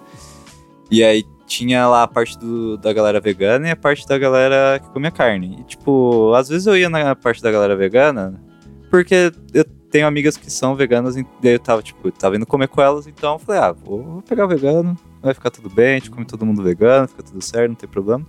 [0.92, 4.80] e aí tinha lá a parte do, da galera vegana e a parte da galera
[4.80, 5.58] que comia carne.
[5.62, 8.40] E, tipo, às vezes eu ia na parte da galera vegana,
[8.92, 12.68] porque eu tenho amigas que são veganas, e daí eu tava, tipo, tava indo comer
[12.68, 16.00] com elas, então eu falei, ah, vou pegar o vegano, vai ficar tudo bem, a
[16.00, 18.26] gente come todo mundo vegano, fica tudo certo, não tem problema.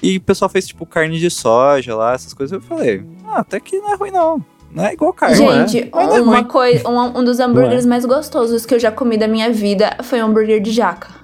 [0.00, 3.58] E o pessoal fez, tipo, carne de soja lá, essas coisas, eu falei, ah, até
[3.58, 4.44] que não é ruim não.
[4.70, 5.36] Não é igual carne.
[5.36, 6.20] Gente, é.
[6.20, 7.88] uma coisa, um, um dos hambúrgueres é.
[7.88, 11.21] mais gostosos que eu já comi da minha vida foi um hambúrguer de jaca.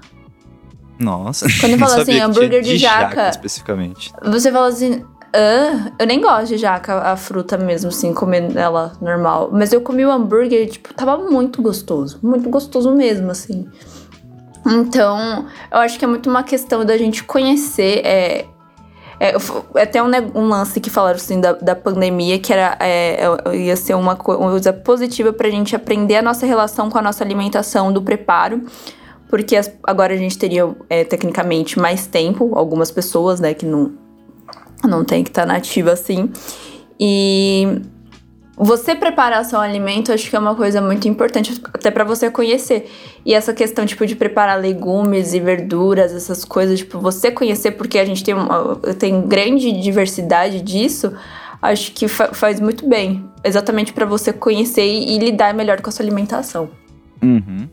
[0.99, 1.47] Nossa.
[1.61, 4.13] Quando fala assim, hambúrguer de, de jaca, jaca, especificamente.
[4.25, 8.93] Você fala assim, ah, eu nem gosto de jaca, a fruta mesmo, assim, comer ela
[9.01, 9.51] normal.
[9.53, 12.19] Mas eu comi o hambúrguer, tipo, tava muito gostoso.
[12.23, 13.69] Muito gostoso mesmo, assim.
[14.67, 18.03] Então, eu acho que é muito uma questão da gente conhecer.
[18.05, 18.47] É,
[19.21, 19.35] É,
[19.75, 23.57] é até um, um, lance que falaram assim da, da pandemia, que era, é, é
[23.57, 27.93] ia ser uma coisa positiva pra gente aprender a nossa relação com a nossa alimentação
[27.93, 28.63] do preparo.
[29.29, 33.93] Porque as, agora a gente teria, é, tecnicamente, mais tempo, algumas pessoas, né, que não,
[34.85, 36.31] não tem que estar tá nativa assim.
[36.99, 37.83] E
[38.57, 42.91] você preparar seu alimento, acho que é uma coisa muito importante, até para você conhecer.
[43.25, 48.01] E essa questão, tipo, de preparar legumes e verduras, essas coisas, tipo, você conhecer, porque
[48.01, 51.13] a gente tem, uma, tem grande diversidade disso,
[51.63, 53.25] acho que fa faz muito bem.
[53.45, 56.69] Exatamente para você conhecer e, e, lidar melhor com a sua alimentação.
[57.23, 57.69] Uhum.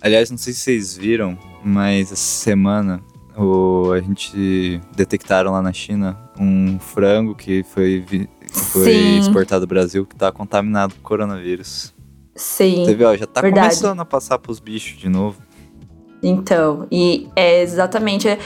[0.00, 3.02] Aliás, não sei se vocês viram, mas essa semana
[3.36, 8.04] o, a gente detectaram lá na China um frango que foi
[8.52, 11.94] foi exportado do Brasil que tá contaminado com coronavírus.
[12.34, 12.84] Sim.
[12.84, 13.68] Você viu, ó, já tá verdade.
[13.68, 15.36] começando a passar pros bichos de novo.
[16.22, 18.28] Então, e é exatamente.
[18.28, 18.38] É,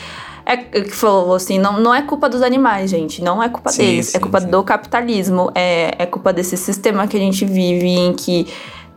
[0.44, 3.22] é que falou assim, não, não é culpa dos animais, gente.
[3.22, 4.08] Não é culpa sim, deles.
[4.08, 4.48] É sim, é culpa sim.
[4.48, 5.52] do capitalismo.
[5.54, 8.46] É, é culpa desse sistema que a gente vive em que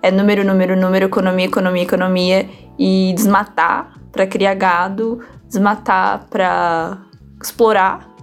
[0.08, 2.50] é número, número, número, economia, economia, economia.
[2.78, 6.98] E desmatar para criar gado, desmatar para
[7.42, 8.16] explorar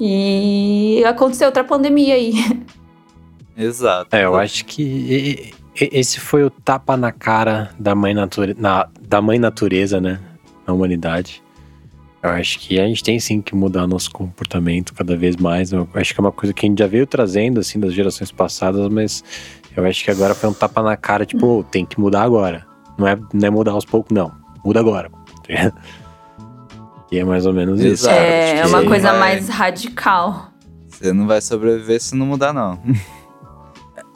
[0.00, 2.34] e aconteceu outra pandemia aí.
[3.56, 4.14] Exato.
[4.14, 8.54] É, eu acho que esse foi o tapa na cara da mãe, nature...
[8.58, 8.88] na...
[9.00, 10.20] da mãe natureza, né?
[10.66, 11.42] Na humanidade.
[12.22, 15.72] Eu acho que a gente tem sim que mudar nosso comportamento cada vez mais.
[15.72, 18.32] Eu acho que é uma coisa que a gente já veio trazendo, assim, das gerações
[18.32, 19.22] passadas, mas
[19.76, 22.66] eu acho que agora foi um tapa na cara, tipo, oh, tem que mudar agora.
[22.96, 24.32] Não é, não é mudar aos poucos, não.
[24.64, 25.10] Muda agora.
[27.12, 28.10] E é mais ou menos isso.
[28.10, 29.20] É, é uma coisa vai...
[29.20, 30.48] mais radical.
[30.88, 32.76] Você não vai sobreviver se não mudar, não.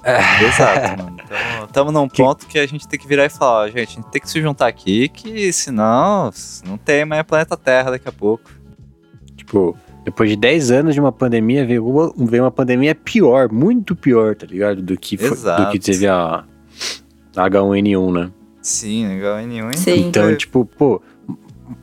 [0.03, 0.19] É.
[0.43, 1.17] Exato, mano.
[1.65, 2.55] Estamos num ponto que...
[2.55, 4.43] que a gente tem que virar e falar, ó, gente, a gente tem que se
[4.43, 6.33] juntar aqui, que senão
[6.67, 8.51] não tem mais planeta Terra daqui a pouco.
[9.37, 9.79] Tipo,
[10.09, 14.35] depois de 10 anos de uma pandemia, veio uma, veio uma pandemia pior, muito pior,
[14.35, 14.81] tá ligado?
[14.81, 16.45] Do que, foi, do que teve a,
[17.37, 18.31] a H1N1, né?
[18.63, 19.77] Sim, H1N1.
[19.77, 20.09] Sim.
[20.09, 21.03] Então, tipo, pô,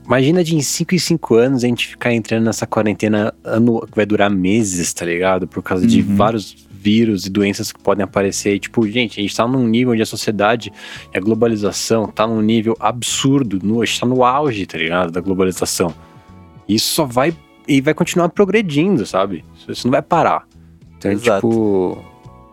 [0.03, 3.95] Imagina de em 5 em 5 anos a gente ficar entrando nessa quarentena ano, que
[3.95, 5.47] vai durar meses, tá ligado?
[5.47, 5.89] Por causa uhum.
[5.89, 8.55] de vários vírus e doenças que podem aparecer.
[8.55, 10.73] E, tipo, gente, a gente tá num nível onde a sociedade
[11.13, 13.59] e a globalização tá num nível absurdo.
[13.61, 15.11] No, a gente tá no auge, tá ligado?
[15.11, 15.93] Da globalização.
[16.67, 17.35] E isso só vai.
[17.67, 19.43] E vai continuar progredindo, sabe?
[19.67, 20.47] Isso não vai parar.
[20.97, 21.47] Então, Exato.
[21.47, 22.05] tipo.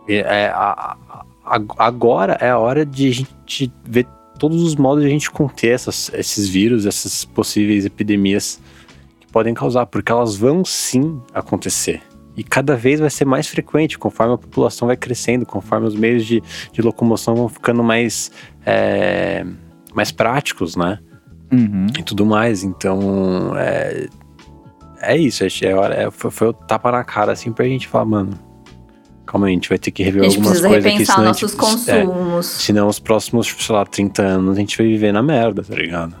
[0.07, 0.97] É, é a,
[1.45, 4.05] a, agora é a hora de a gente ver
[4.37, 8.59] todos os modos de a gente conter essas, esses vírus, essas possíveis epidemias
[9.19, 12.01] que podem causar, porque elas vão sim acontecer.
[12.35, 16.25] E cada vez vai ser mais frequente, conforme a população vai crescendo, conforme os meios
[16.25, 16.41] de,
[16.71, 18.31] de locomoção vão ficando mais,
[18.65, 19.45] é,
[19.93, 20.99] mais práticos, né?
[21.51, 21.87] Uhum.
[21.97, 22.63] E tudo mais.
[22.63, 24.07] Então, é,
[25.03, 25.43] é isso.
[25.43, 28.39] É, hora, é, foi, foi o tapa na cara, assim, pra gente falar, mano,
[29.25, 32.59] calma aí, a gente vai ter que rever algumas coisas aqui, senão nossos gente, consumos.
[32.59, 35.63] É, senão os próximos, tipo, sei lá, 30 anos a gente vai viver na merda,
[35.63, 36.15] tá ligado?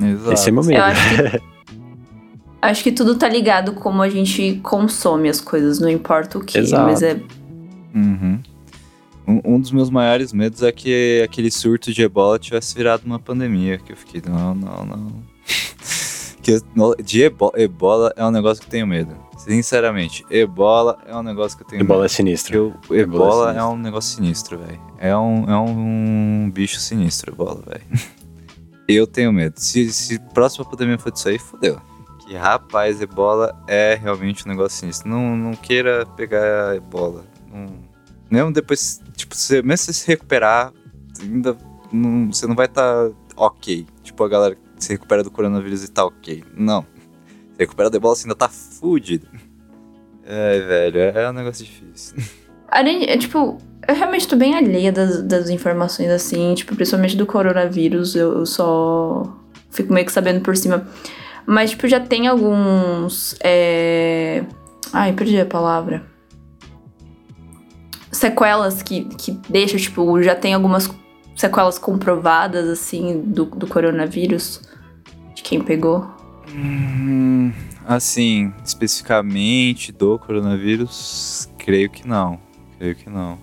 [0.00, 0.32] Exato.
[0.32, 0.82] Esse é meu medo.
[0.82, 1.42] Acho que,
[2.62, 6.58] acho que, tudo tá ligado como a gente consome as coisas, não importa o que,
[6.58, 6.84] Exato.
[6.84, 7.20] mas é...
[7.94, 8.40] Uhum.
[9.26, 13.18] Um, um, dos meus maiores medos é que aquele surto de ebola tivesse virado uma
[13.18, 15.06] pandemia, que eu fiquei, não, não, não.
[16.46, 19.16] que de ebola, ebola é um negócio que eu tenho medo.
[19.36, 21.82] Sinceramente, ebola é um negócio que eu tenho.
[21.82, 22.06] Ebola medo.
[22.06, 22.56] é sinistro.
[22.56, 24.80] Eu, ebola, ebola é, é, um negócio sinistro, velho.
[24.98, 27.84] É um, é um bicho sinistro, ebola, velho.
[28.86, 29.58] eu tenho medo.
[29.58, 31.80] Se, se a próxima pandemia for disso aí, fodeu.
[32.20, 35.08] Que rapaz, ebola é realmente um negócio sinistro.
[35.08, 37.24] Não, não queira pegar ebola.
[37.52, 37.66] Não,
[38.30, 40.72] mesmo depois, tipo, você, mesmo se se recuperar,
[41.20, 41.56] ainda
[41.92, 43.84] não, você não vai estar tá ok.
[44.04, 46.44] Tipo, a galera que se recupera do coronavírus e tá ok.
[46.54, 46.86] Não
[47.58, 49.26] Recuperar de bola assim, ainda tá fudido.
[50.24, 52.16] É, velho, é um negócio difícil.
[52.68, 58.14] Além, tipo, eu realmente tô bem alheia das, das informações assim, tipo, principalmente do coronavírus,
[58.14, 59.22] eu, eu só
[59.70, 60.86] fico meio que sabendo por cima.
[61.46, 63.36] Mas, tipo, já tem alguns.
[63.42, 64.44] É...
[64.92, 66.04] Ai, perdi a palavra.
[68.10, 70.88] Sequelas que, que deixam, tipo, já tem algumas
[71.36, 74.62] sequelas comprovadas, assim, do, do coronavírus,
[75.34, 76.10] de quem pegou.
[76.52, 77.52] Hum,
[77.86, 82.40] assim, especificamente do coronavírus, creio que não.
[82.78, 83.38] Creio que não.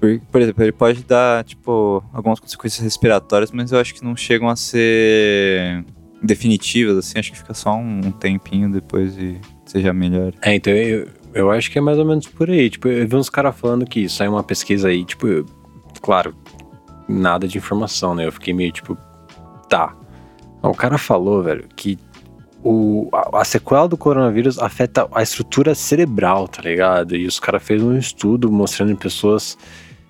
[0.00, 4.16] Por, por, exemplo, ele pode dar, tipo, algumas consequências respiratórias, mas eu acho que não
[4.16, 5.84] chegam a ser
[6.22, 7.18] definitivas, assim.
[7.18, 10.32] Acho que fica só um, um tempinho depois e seja melhor.
[10.42, 12.70] É, então eu, eu acho que é mais ou menos por aí.
[12.70, 15.46] Tipo, eu vi uns caras falando que saiu uma pesquisa aí, tipo, eu,
[16.00, 16.34] claro,
[17.08, 18.26] nada de informação, né?
[18.26, 18.96] Eu fiquei meio tipo,
[19.68, 19.94] tá.
[20.62, 21.98] O cara falou, velho, que
[22.62, 27.14] o, a, a, sequela do coronavírus afeta a estrutura cerebral, tá ligado?
[27.14, 29.56] E os caras fez um estudo mostrando em pessoas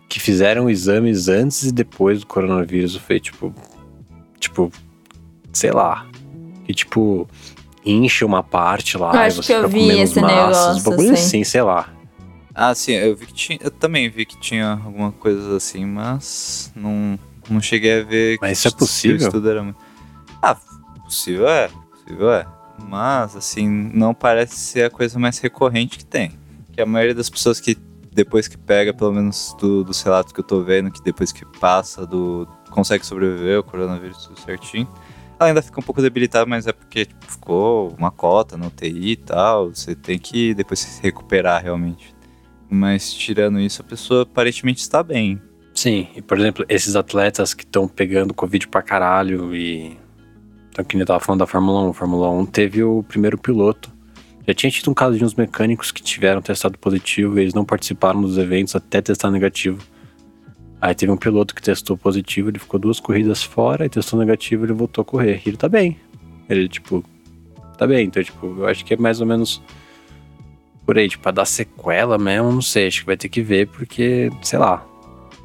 [0.08, 2.96] que fizeram exames antes e depois do coronavírus.
[2.96, 3.54] Foi tipo.
[4.38, 4.72] Tipo.
[5.52, 6.06] Sei lá.
[6.64, 7.28] Que tipo.
[7.84, 9.14] Incha uma parte lá.
[9.14, 10.90] Eu acho que eu vi esse maços, negócio.
[10.90, 11.22] Bagulho assim.
[11.26, 11.88] assim, sei lá.
[12.58, 13.58] Ah, sim, eu vi que tinha.
[13.60, 17.18] Eu também vi que tinha alguma coisa assim, mas não,
[17.50, 18.38] não cheguei a ver.
[18.40, 19.18] Mas isso é possível?
[19.18, 19.78] O estudo era muito.
[20.40, 20.56] Ah,
[21.04, 22.46] possível é, possível é.
[22.78, 26.32] Mas, assim, não parece ser a coisa mais recorrente que tem.
[26.72, 27.76] Que a maioria das pessoas que
[28.10, 31.44] depois que pega, pelo menos do, dos relatos que eu tô vendo, que depois que
[31.60, 32.48] passa do.
[32.70, 34.88] consegue sobreviver o coronavírus tudo certinho.
[35.38, 39.10] Ela ainda fica um pouco debilitada, mas é porque tipo, ficou uma cota no TI
[39.10, 39.68] e tal.
[39.68, 42.15] Você tem que depois se recuperar realmente.
[42.68, 45.40] Mas tirando isso, a pessoa aparentemente está bem.
[45.74, 49.96] Sim, e por exemplo, esses atletas que estão pegando Covid pra caralho e.
[50.70, 51.92] Então, que nem eu tava falando da Fórmula 1.
[51.92, 53.94] Fórmula 1 teve o primeiro piloto.
[54.46, 57.64] Já tinha tido um caso de uns mecânicos que tiveram testado positivo e eles não
[57.64, 59.82] participaram dos eventos até testar negativo.
[60.80, 64.64] Aí teve um piloto que testou positivo, ele ficou duas corridas fora e testou negativo,
[64.64, 65.42] ele voltou a correr.
[65.44, 65.98] E ele tá bem.
[66.48, 67.02] Ele, tipo,
[67.76, 68.06] tá bem.
[68.06, 69.62] Então, tipo, eu acho que é mais ou menos
[70.86, 73.66] por aí, tipo, pra dar sequela mesmo, não sei, acho que vai ter que ver,
[73.66, 74.86] porque, sei lá.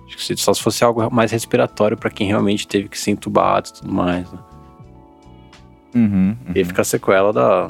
[0.06, 3.70] Acho que só se fosse algo mais respiratório para quem realmente teve que ser entubado
[3.70, 4.40] e tudo mais, né?
[5.96, 6.54] Uhum, uhum.
[6.54, 7.68] E fica a sequela da.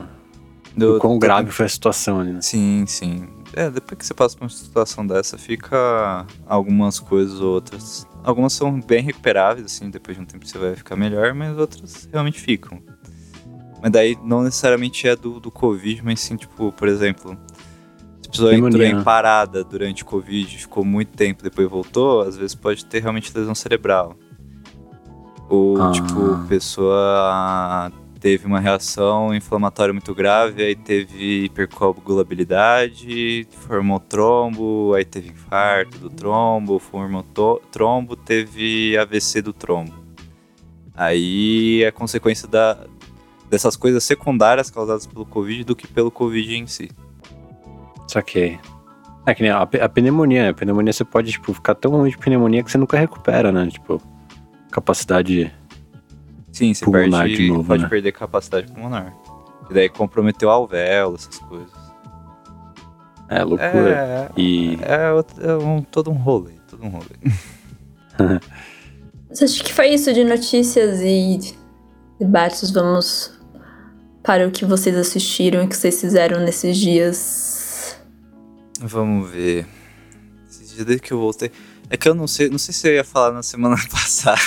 [0.76, 2.42] Do, do quão grave foi a situação ali, né?
[2.42, 3.28] Sim, sim.
[3.54, 8.08] É, depois que você passa por uma situação dessa, fica algumas coisas ou outras.
[8.24, 12.08] Algumas são bem recuperáveis, assim, depois de um tempo você vai ficar melhor, mas outras
[12.12, 12.82] realmente ficam.
[13.82, 17.38] Mas daí não necessariamente é do, do Covid, mas sim, tipo, por exemplo,
[18.32, 22.86] pessoa entrou em parada durante o Covid, ficou muito tempo, depois voltou, às vezes pode
[22.86, 24.16] ter realmente lesão cerebral.
[25.50, 25.92] Ou, ah.
[25.92, 35.04] tipo, a pessoa teve uma reação inflamatória muito grave, aí teve hipercoagulabilidade, formou trombo, aí
[35.04, 37.26] teve infarto do trombo, formou
[37.72, 39.94] trombo, teve AVC do trombo.
[40.94, 42.86] Aí é consequência da,
[43.50, 46.92] dessas coisas secundárias causadas pelo Covid do que pelo Covid em si.
[48.12, 48.60] Saquei.
[49.26, 50.50] É que nem a, a pneumonia, né?
[50.50, 53.68] A pneumonia você pode, tipo, ficar tão ruim de pneumonia que você nunca recupera, né?
[53.68, 54.02] Tipo,
[54.70, 55.50] capacidade
[56.52, 57.90] Sim, você pulmonar perde, de novo, pode né?
[57.90, 59.16] perder capacidade pulmonar.
[59.70, 61.72] E daí comprometeu o alvéolo, essas coisas.
[63.30, 63.96] É, loucura.
[63.96, 64.78] É, e...
[64.82, 67.06] é, é um, todo um rolê, todo um rolê.
[69.32, 71.56] Acho que foi isso de notícias e
[72.20, 72.72] debates.
[72.72, 73.40] Vamos
[74.22, 77.51] para o que vocês assistiram e que vocês fizeram nesses dias
[78.82, 79.68] Vamos ver.
[80.50, 81.52] Esse dia desde que eu voltei.
[81.90, 84.42] É que eu não sei, não sei se eu ia falar na semana passada.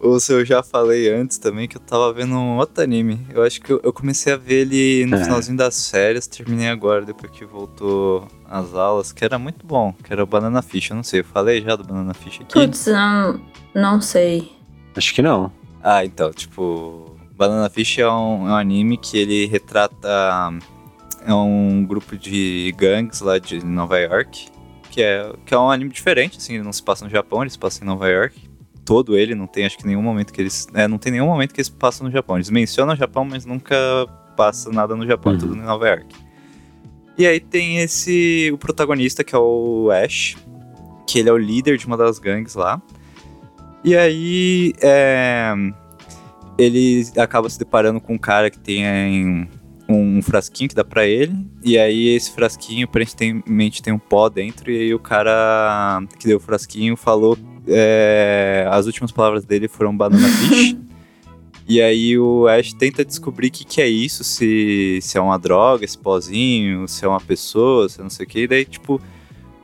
[0.00, 3.26] Ou se eu já falei antes também que eu tava vendo um outro anime.
[3.30, 5.24] Eu acho que eu, eu comecei a ver ele no é.
[5.24, 10.12] finalzinho das férias, terminei agora, depois que voltou as aulas, que era muito bom, que
[10.12, 10.90] era o Banana Fish.
[10.90, 12.52] Eu não sei, eu falei já do Banana Fish aqui.
[12.52, 13.40] Putz, não,
[13.74, 14.52] não sei.
[14.96, 15.52] Acho que não.
[15.82, 20.52] Ah, então, tipo, Banana Fish é um, é um anime que ele retrata
[21.26, 24.48] é um grupo de gangues lá de Nova York,
[24.90, 27.50] que é, que é um anime diferente, assim, ele não se passa no Japão, ele
[27.50, 28.48] se passa em Nova York.
[28.84, 30.66] Todo ele, não tem acho que nenhum momento que eles.
[30.72, 32.36] É, não tem nenhum momento que eles passam no Japão.
[32.36, 33.76] Eles mencionam o Japão, mas nunca
[34.36, 35.38] passa nada no Japão, uhum.
[35.38, 36.06] tudo em Nova York.
[37.18, 38.50] E aí tem esse.
[38.50, 40.36] o protagonista, que é o Ash,
[41.06, 42.80] que ele é o líder de uma das gangues lá.
[43.84, 44.72] E aí.
[44.80, 45.52] É,
[46.58, 49.48] ele acaba se deparando com um cara que tem
[49.88, 51.34] um frasquinho que dá para ele,
[51.64, 56.36] e aí esse frasquinho aparentemente tem um pó dentro, e aí o cara que deu
[56.36, 57.38] o frasquinho falou.
[57.66, 60.76] É, as últimas palavras dele foram banana fish.
[61.68, 65.38] e aí o Ash tenta descobrir o que, que é isso, se, se é uma
[65.38, 68.64] droga, esse pozinho, se é uma pessoa, se é não sei o que, e daí,
[68.64, 69.00] tipo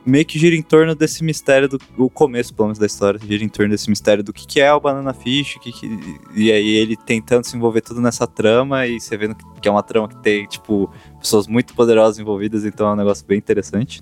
[0.05, 3.43] meio que gira em torno desse mistério do o começo, pelo menos da história, gira
[3.43, 6.75] em torno desse mistério do que, que é o Banana Fish, que, que, e aí
[6.75, 10.21] ele tentando se envolver tudo nessa trama e você vendo que é uma trama que
[10.21, 14.01] tem, tipo, pessoas muito poderosas envolvidas, então é um negócio bem interessante.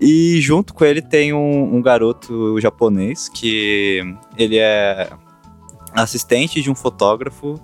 [0.00, 4.00] E junto com ele tem um, um garoto japonês que
[4.36, 5.10] ele é
[5.92, 7.60] assistente de um fotógrafo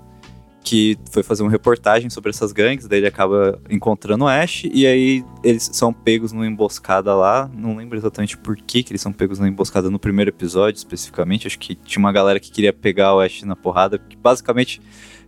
[0.63, 4.87] que foi fazer uma reportagem sobre essas gangues, daí ele acaba encontrando o Ash, e
[4.87, 9.13] aí eles são pegos numa emboscada lá, não lembro exatamente por que, que eles são
[9.13, 13.15] pegos numa emboscada no primeiro episódio, especificamente, acho que tinha uma galera que queria pegar
[13.15, 14.81] o Ash na porrada, que basicamente,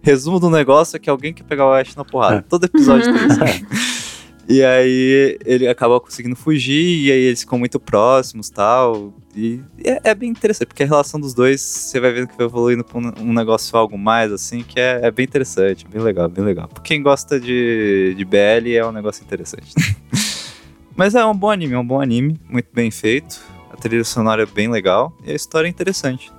[0.02, 2.42] resumo do negócio é que alguém quer pegar o Ash na porrada, é.
[2.42, 4.02] todo episódio tem isso.
[4.48, 9.14] E aí ele acaba conseguindo fugir, e aí eles ficam muito próximos tal.
[9.34, 12.46] E é, é, bem interessante, porque a relação dos dois, você vai vendo que vai
[12.46, 16.28] evoluindo pra um, um negócio algo mais, assim, que é, é, bem interessante, bem legal,
[16.28, 16.68] bem legal.
[16.68, 19.72] Pra quem gosta de, de BL, é um negócio interessante.
[20.94, 23.40] Mas é um bom anime, é um bom anime, muito bem feito.
[23.72, 26.30] A trilha sonora é bem legal e a história é interessante.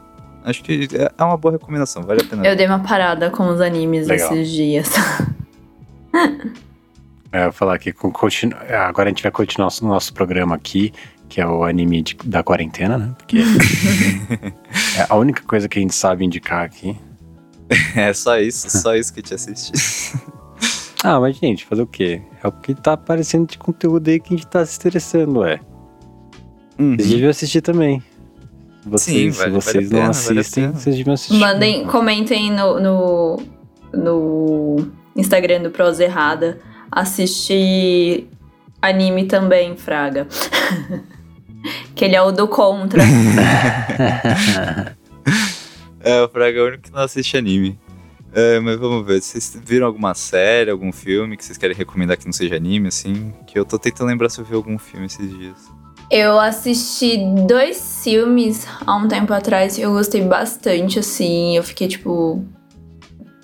[0.44, 2.46] Acho que é, é uma boa recomendação, vale a pena.
[2.46, 4.32] Eu dei uma parada com os animes legal.
[4.32, 4.90] esses dias.
[7.34, 8.56] É, eu vou falar aqui, com, continu...
[8.88, 10.94] agora a gente vai continuar o nosso programa aqui
[11.30, 13.16] que é o anime de, da quarentena, né?
[13.18, 13.40] Porque
[14.98, 16.98] é a única coisa que a gente sabe indicar aqui.
[17.96, 19.72] É só isso, só isso que te assiste.
[21.04, 22.22] ah, mas gente, fazer o quê?
[22.44, 25.60] É o que tá aparecendo de conteúdo aí que a gente tá se interessando, é.
[26.78, 26.96] Uhum.
[26.96, 28.04] Vocês deviam assistir também.
[28.86, 31.40] Vocês, Sim, vale, se vocês vale não pena, assistem, vale vocês deviam assistir.
[31.40, 33.44] Mandem, comentem no, no,
[33.94, 36.60] no Instagram do Prosa Errada.
[36.92, 38.30] Assistir
[38.84, 40.28] anime também, Fraga.
[41.96, 43.02] que ele é o do contra.
[46.04, 47.80] é, o Fraga é o único que não assiste anime.
[48.36, 52.26] É, mas vamos ver, vocês viram alguma série, algum filme que vocês querem recomendar que
[52.26, 53.32] não seja anime, assim?
[53.46, 55.72] Que eu tô tentando lembrar se eu vi algum filme esses dias.
[56.10, 57.18] Eu assisti
[57.48, 61.56] dois filmes há um tempo atrás e eu gostei bastante, assim.
[61.56, 62.44] Eu fiquei, tipo,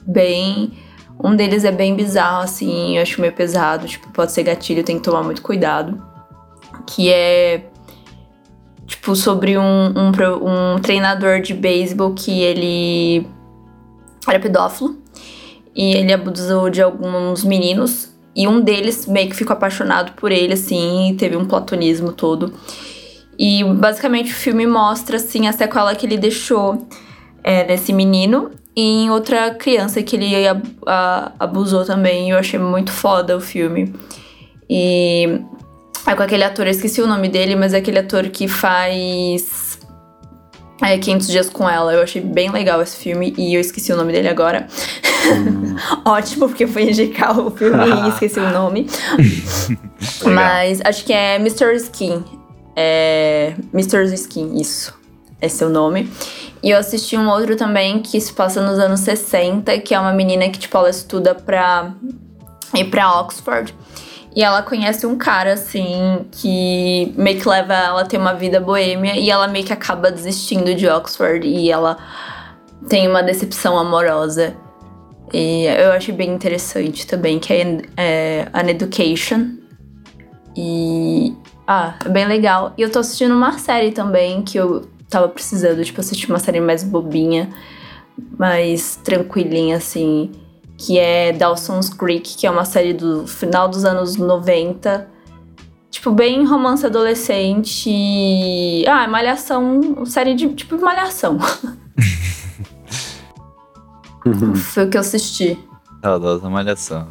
[0.05, 0.73] bem.
[1.22, 4.97] Um deles é bem bizarro, assim, eu acho meio pesado, tipo, pode ser gatilho, tem
[4.97, 6.01] que tomar muito cuidado.
[6.88, 7.70] Que é
[8.88, 10.11] tipo, sobre um, um,
[10.76, 13.28] um treinador de beisebol que ele
[14.28, 14.97] era pedófilo
[15.76, 20.53] e ele abusou de alguns meninos e um deles meio que ficou apaixonado por ele,
[20.53, 22.53] assim, teve um platonismo todo.
[23.38, 26.88] E basicamente o filme mostra, assim, a sequela que ele deixou
[27.43, 30.33] é, nesse menino e em outra criança que ele
[31.39, 32.31] abusou também.
[32.31, 33.93] Eu achei muito foda o filme.
[34.69, 35.41] E
[36.07, 39.79] é com aquele ator, eu esqueci o nome dele, mas é aquele ator que faz
[40.81, 41.93] é, 500 Dias com Ela.
[41.93, 44.67] Eu achei bem legal esse filme e eu esqueci o nome dele agora.
[45.25, 45.75] Hum.
[46.05, 48.87] Ótimo, porque eu fui indicar o filme e esqueci o nome.
[50.23, 51.75] mas acho que é Mr.
[51.75, 52.23] Skin.
[52.75, 53.53] É.
[53.73, 54.05] Mr.
[54.13, 54.97] Skin, isso.
[55.41, 56.09] Esse é o nome.
[56.62, 60.12] E eu assisti um outro também que se passa nos anos 60, que é uma
[60.12, 61.93] menina que, tipo, ela estuda pra
[62.76, 63.74] ir pra Oxford.
[64.36, 68.60] E ela conhece um cara, assim, que meio que leva ela a ter uma vida
[68.60, 71.97] boêmia e ela meio que acaba desistindo de Oxford e ela
[72.88, 74.55] tem uma decepção amorosa.
[75.34, 79.57] E eu achei bem interessante também, que é, é An Education.
[80.55, 81.34] E.
[81.68, 82.74] Ah, é bem legal.
[82.78, 86.62] E eu tô assistindo uma série também que eu tava precisando, tipo, assistir uma série
[86.62, 87.49] mais bobinha,
[88.38, 90.32] mais tranquilinha, assim
[90.80, 95.10] que é Dawson's Creek, que é uma série do final dos anos 90.
[95.91, 98.86] Tipo, bem romance adolescente.
[98.88, 100.05] Ah, malhação.
[100.05, 100.53] Série de.
[100.53, 101.38] Tipo, malhação.
[104.55, 105.60] Foi o que eu assisti.
[106.01, 107.05] Saudosa malhação.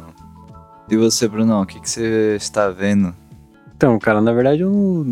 [0.89, 3.15] E você, Brunão, o que, que você está vendo?
[3.75, 5.05] Então, cara, na verdade eu.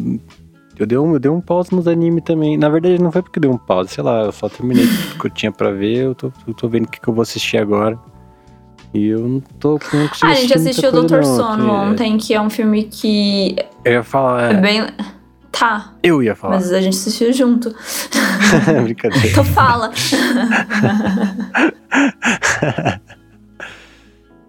[0.80, 2.58] Eu dei, um, eu dei um pause nos animes também.
[2.58, 5.20] Na verdade, não foi porque eu dei um pause, sei lá, eu só terminei o
[5.20, 7.24] que eu tinha pra ver, eu tô, eu tô vendo o que, que eu vou
[7.24, 7.98] assistir agora.
[8.94, 11.70] E eu não tô não Ah, a gente assistiu o Doutor Sono que...
[11.70, 13.56] ontem, que é um filme que.
[13.84, 14.54] Eu ia falar.
[14.54, 14.88] É, é bem.
[15.52, 15.94] Tá.
[16.02, 16.56] Eu ia falar.
[16.56, 17.76] Mas a gente assistiu junto.
[18.84, 19.28] Brincadeira.
[19.28, 19.92] então fala.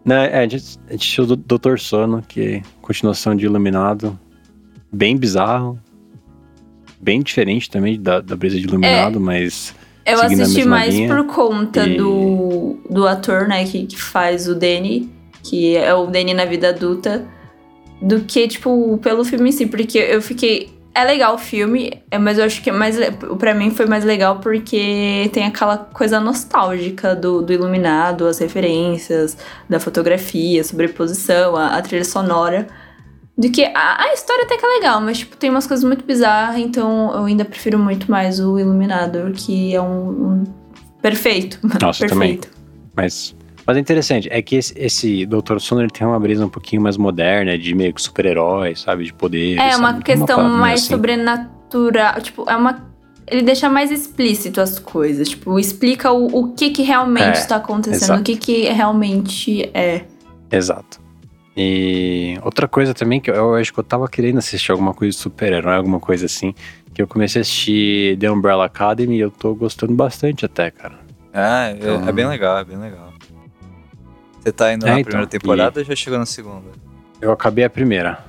[0.04, 4.18] Não, é, a gente, a gente assistiu o Doutor Sono, que é continuação de Iluminado.
[4.92, 5.78] Bem bizarro.
[7.00, 9.20] Bem diferente também da, da brisa de Iluminado, é.
[9.20, 9.74] mas
[10.08, 11.14] eu assisti mais linha.
[11.14, 11.96] por conta e...
[11.96, 15.10] do, do ator, né, que, que faz o Danny,
[15.42, 17.26] que é o Danny na vida adulta,
[18.00, 20.76] do que, tipo, pelo filme em si, porque eu fiquei.
[20.94, 22.96] É legal o filme, é, mas eu acho que é mais.
[23.38, 29.36] para mim foi mais legal porque tem aquela coisa nostálgica do, do iluminado, as referências,
[29.68, 32.66] da fotografia, sobreposição, a, a trilha sonora
[33.38, 36.04] do que a, a, história até que é legal, mas tipo, tem umas coisas muito
[36.04, 40.44] bizarras, então eu ainda prefiro muito mais o Iluminador, que é um, um
[41.00, 41.60] perfeito.
[41.80, 42.10] Nossa, perfeito.
[42.10, 42.40] também.
[42.96, 45.60] Mas, mas é interessante, é que esse, esse Dr.
[45.60, 49.04] Sono ele tem uma brisa um pouquinho mais moderna, de meio que super-herói, sabe?
[49.04, 49.56] De poder.
[49.56, 49.76] É, sabe?
[49.76, 50.94] uma questão uma mais assim.
[50.94, 52.20] sobrenatural.
[52.20, 52.88] Tipo, é uma.
[53.24, 55.28] Ele deixa mais explícito as coisas.
[55.28, 58.20] Tipo, explica o, o que que realmente está é, acontecendo, exato.
[58.20, 60.06] o que que realmente é.
[60.50, 61.07] Exato.
[61.60, 65.10] E outra coisa também que eu, eu acho que eu tava querendo assistir alguma coisa
[65.10, 66.54] de super-herói, alguma coisa assim,
[66.94, 70.94] que eu comecei a assistir The Umbrella Academy e eu tô gostando bastante até, cara.
[71.34, 72.04] Ah, então...
[72.06, 73.12] é, é, bem legal, é bem legal.
[74.38, 75.82] Você tá indo é, na então, primeira temporada e...
[75.82, 76.70] ou já chegou na segunda?
[77.20, 78.24] Eu acabei a primeira.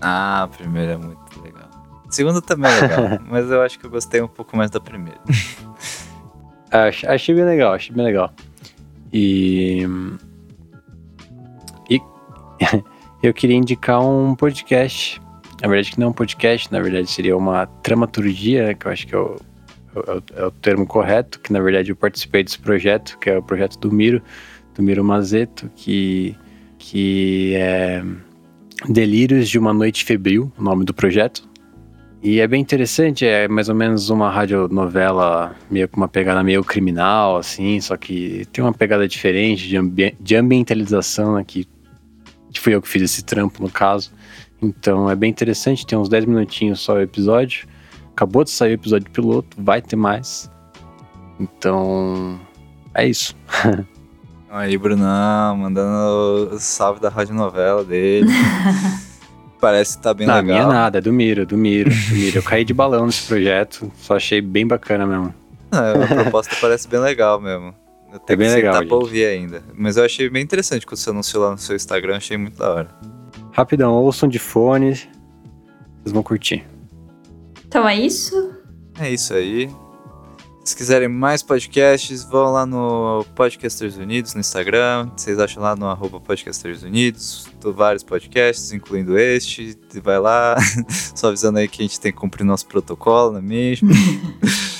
[0.00, 1.68] Ah, a primeira é muito legal.
[2.10, 5.18] segunda também é legal, mas eu acho que eu gostei um pouco mais da primeira.
[6.70, 8.32] Ach- Achei bem legal, achei bem legal.
[9.12, 9.84] E.
[13.22, 15.20] eu queria indicar um podcast.
[15.60, 18.90] Na verdade, que não é um podcast, na verdade seria uma dramaturgia, né, que eu
[18.90, 19.36] acho que é o,
[19.94, 23.38] é o- é o termo correto, que na verdade eu participei desse projeto, que é
[23.38, 24.20] o projeto do Miro,
[24.74, 26.34] do Miro Mazeto, que,
[26.78, 28.02] que é
[28.88, 31.48] Delírios de uma Noite Febril, o nome do projeto.
[32.24, 36.62] E é bem interessante, é mais ou menos uma radionovela meio com uma pegada meio
[36.64, 41.64] criminal, assim, só que tem uma pegada diferente de, ambi de ambientalização aqui.
[41.64, 41.71] Que
[42.60, 44.10] fui eu que fiz esse trampo, no caso.
[44.60, 47.66] Então é bem interessante, tem uns 10 minutinhos só o episódio.
[48.12, 50.50] Acabou de sair o episódio piloto, vai ter mais.
[51.40, 52.38] Então,
[52.94, 53.34] é isso.
[54.50, 58.28] Aí, Brunão, mandando o salve da radionovela dele.
[59.58, 60.56] Parece que tá bem Não, legal.
[60.56, 62.38] minha nada, é do Miro, do Miro, do Miro.
[62.38, 65.34] Eu caí de balão nesse projeto, só achei bem bacana mesmo.
[65.72, 67.72] É, a proposta parece bem legal mesmo.
[68.12, 68.92] Eu tenho bem que legal, pra gente.
[68.92, 69.62] ouvir ainda.
[69.74, 72.70] Mas eu achei bem interessante quando você anunciou lá no seu Instagram, achei muito da
[72.70, 72.88] hora.
[73.52, 76.66] Rapidão, ouçam de fone, vocês vão curtir.
[77.66, 78.52] Então é isso.
[79.00, 79.70] É isso aí.
[80.64, 85.10] Se quiserem mais podcasts, vão lá no Podcasters Unidos no Instagram.
[85.16, 87.48] Vocês acham lá no arroba Podcasters Unidos.
[87.60, 89.76] Tô vários podcasts, incluindo este.
[90.02, 90.56] Vai lá.
[91.16, 93.90] Só avisando aí que a gente tem que cumprir nosso protocolo, não é mesmo?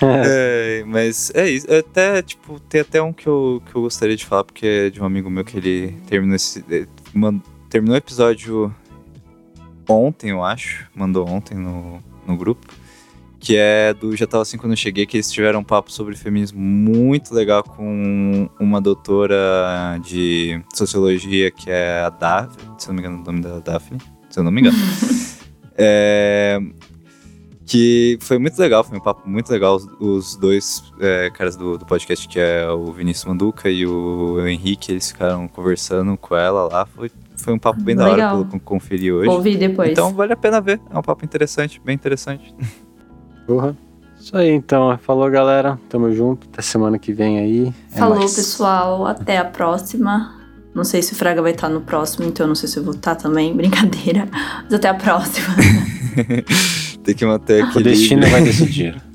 [0.26, 1.66] É, mas é isso.
[1.70, 4.90] É Até, tipo, tem até um que eu, que eu gostaria de falar, porque é
[4.90, 6.64] de um amigo meu que ele terminou esse.
[7.14, 8.74] man- terminou o episódio
[9.88, 10.86] ontem, eu acho.
[10.94, 12.66] Mandou ontem no, no grupo.
[13.42, 16.14] Que é do Já Tava Assim Quando Eu Cheguei, que eles tiveram um papo sobre
[16.14, 22.62] feminismo muito legal com uma doutora de sociologia, que é a Daphne.
[22.78, 23.98] Se eu não me engano, o nome dela é Daphne.
[24.28, 24.76] Se eu não me engano.
[25.74, 26.60] é,
[27.70, 29.76] que foi muito legal, foi um papo muito legal.
[29.76, 34.44] Os, os dois é, caras do, do podcast, que é o Vinícius Manduca e o
[34.44, 36.84] Henrique, eles ficaram conversando com ela lá.
[36.84, 38.44] Foi, foi um papo bem da hora Legal.
[38.44, 39.26] que eu conferi hoje.
[39.26, 39.88] Vou ouvir depois.
[39.88, 40.80] Então vale a pena ver.
[40.90, 42.52] É um papo interessante, bem interessante.
[43.46, 43.76] Porra.
[44.18, 44.98] Isso aí, então.
[44.98, 45.78] Falou, galera.
[45.88, 46.48] Tamo junto.
[46.52, 47.72] Até semana que vem aí.
[47.94, 48.34] É Falou, nóis.
[48.34, 49.06] pessoal.
[49.06, 50.34] Até a próxima.
[50.74, 52.82] Não sei se o Fraga vai estar no próximo, então eu não sei se eu
[52.82, 53.54] vou estar também.
[53.56, 54.28] Brincadeira.
[54.64, 55.54] Mas até a próxima.
[57.04, 59.00] Tem que manter O destino vai decidir.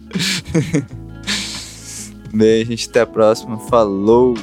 [2.34, 3.58] Bem, gente, até a próxima.
[3.58, 4.36] Falou!